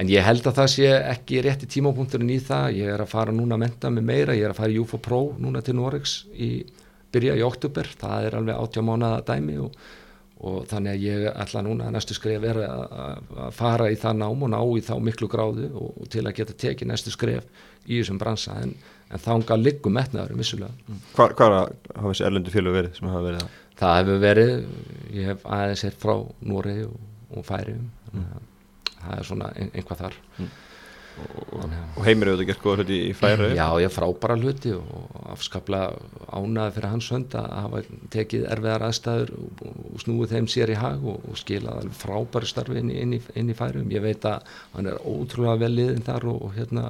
[0.00, 3.12] en ég held að það sé ekki rétt í tímapunkturinn í það, ég er að
[3.12, 5.76] fara núna að menta mig meira, ég er að fara í UFO Pro núna til
[5.78, 6.52] Norex í
[7.10, 9.74] byrja í oktober, það er alveg 80 mánuða dæmi og,
[10.40, 14.52] og þannig að ég ætla núna næstu skref er að fara í það nám og
[14.52, 18.56] ná í þá miklu gráðu og, til að geta tekið næstu skref í þessum bransa
[18.62, 18.72] en,
[19.10, 20.72] en þá enga liggum metnaðurum vissulega.
[20.88, 21.02] Mm.
[21.18, 23.60] Hvað hafa þessi erlendu fjölu verið sem hafa verið það?
[23.80, 24.56] Það hefur verið,
[25.16, 26.16] ég hef aðeins hér frá
[26.48, 26.96] Núrei og,
[27.36, 28.26] og Færium, mm.
[28.96, 30.20] það er svona ein, einhvað þar.
[30.38, 30.50] Mm
[31.20, 35.90] og heimir auðvitað gert góða hluti í færa Já, ég frábæra hluti og afskaplega
[36.32, 37.82] ánaði fyrir hans hönd að hafa
[38.14, 42.92] tekið erfiðar aðstæður og snúið þeim sér í hag og, og skilað frábæri starfi inn
[42.92, 46.28] í, inn, í, inn í færum ég veit að hann er ótrúlega vel liðin þar
[46.32, 46.86] og, og hérna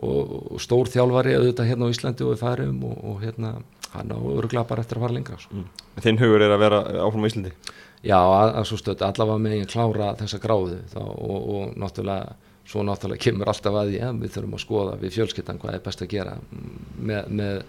[0.00, 3.56] og, og stór þjálfari auðvitað hérna á Íslandi og í færum og hérna
[3.94, 5.68] hann á öruglega bara eftir að fara lengra mm.
[6.02, 7.54] Þinn hugur er að vera áfram á Íslandi?
[8.04, 12.34] Já, að, að stöld allavega með einn klára þessa gráðu þá, og náttúrulega
[12.68, 15.84] svo náttúrulega kemur alltaf að því að við þurfum að skoða við fjölskyttan hvað er
[15.84, 16.36] best að gera
[17.10, 17.60] með, með,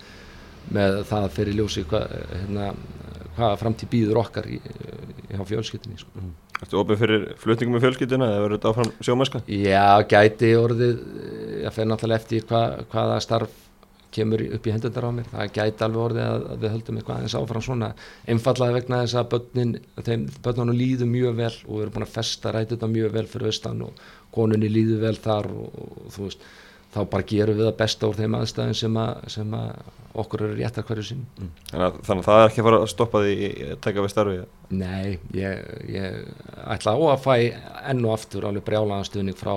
[0.77, 2.71] með það fyrir ljósi hvað, hérna,
[3.35, 6.15] hvað framtíð býður okkar í, í fjölskyttinni sko.
[6.21, 6.33] mm.
[6.55, 9.41] Erstu ofið fyrir flutningum með fjölskyttina eða verður þetta áfram sjómaska?
[9.51, 11.01] Já, gæti orðið
[11.65, 13.61] ég fer náttúrulega eftir hvað, hvaða starf
[14.15, 17.17] kemur upp í hendundar á mér það gæti alveg orðið að, að við höldum eitthvað
[17.17, 17.89] aðeins áfram svona
[18.31, 19.73] einfallaði vegna þess að börnin,
[20.07, 23.25] þeim börnunum líður mjög vel og við erum búin að festa rætið þetta mjög vel
[23.33, 24.05] fyrir austan og
[24.35, 26.47] konunni líður vel þar og, og þú veist
[26.95, 29.71] þá bara gerum við það besta úr þeim aðstæðin sem að, sem að
[30.15, 31.49] okkur eru réttar hverju sín mm.
[31.71, 33.33] þannig, þannig að það er ekki að fara að stoppa því
[33.65, 34.37] að taka við starfi?
[34.71, 36.45] Nei, ég, ég
[36.75, 37.35] ætla á að fæ
[37.91, 39.55] enn og aftur alveg brjálaganstuðning frá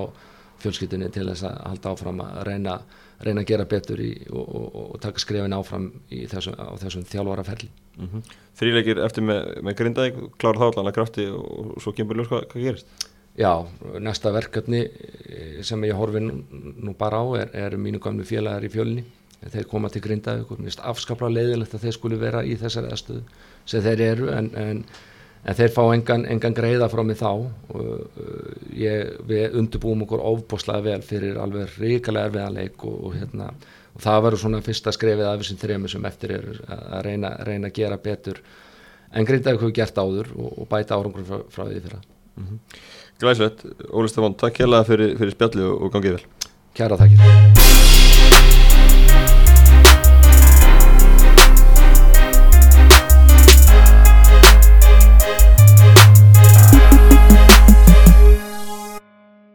[0.59, 2.80] fjölskyttunni til þess að halda áfram að reyna
[3.24, 7.68] reyna að gera betur í, og, og, og taka skrefin áfram þessu, á þessum þjálfaraferli
[7.70, 8.34] mm -hmm.
[8.59, 12.30] Þrýleikir eftir með, með grindaði klára þá allan að krafti og, og svo kemur ljós
[12.30, 13.09] hvað, hvað gerist?
[13.39, 13.52] Já,
[14.02, 18.73] næsta verkefni eh, sem ég horfi nú, bara á er, er mínu gamlu félagar í
[18.73, 19.05] fjölni.
[19.39, 23.23] Þeir koma til finnst afskapla leiðilegt að þeir skuli vera í þessari aðstöðu
[23.69, 24.82] sem þeir eru en, en
[25.44, 27.31] en þeir fá engan, engan greiða frá mig þá.
[27.73, 33.51] Og uh, ég, við undirbúum okkur ofboslega vel fyrir alveg ríkilega erfiðanleik og, og, hérna,
[33.94, 37.70] og það verður svona fyrsta skrefið af þessum þrejum sem eftir er að reyna, reyna
[37.70, 38.43] að gera betur
[39.09, 42.01] en Grindavík hefur gert áður og, og bæta árangur frá, frá því fyrra.
[42.39, 42.59] Mm -hmm.
[43.18, 46.52] Glæslegt, Óli Stefán, takk það fyrir, fyrir spjalli og gangið vel.
[46.78, 47.67] Kæra takkir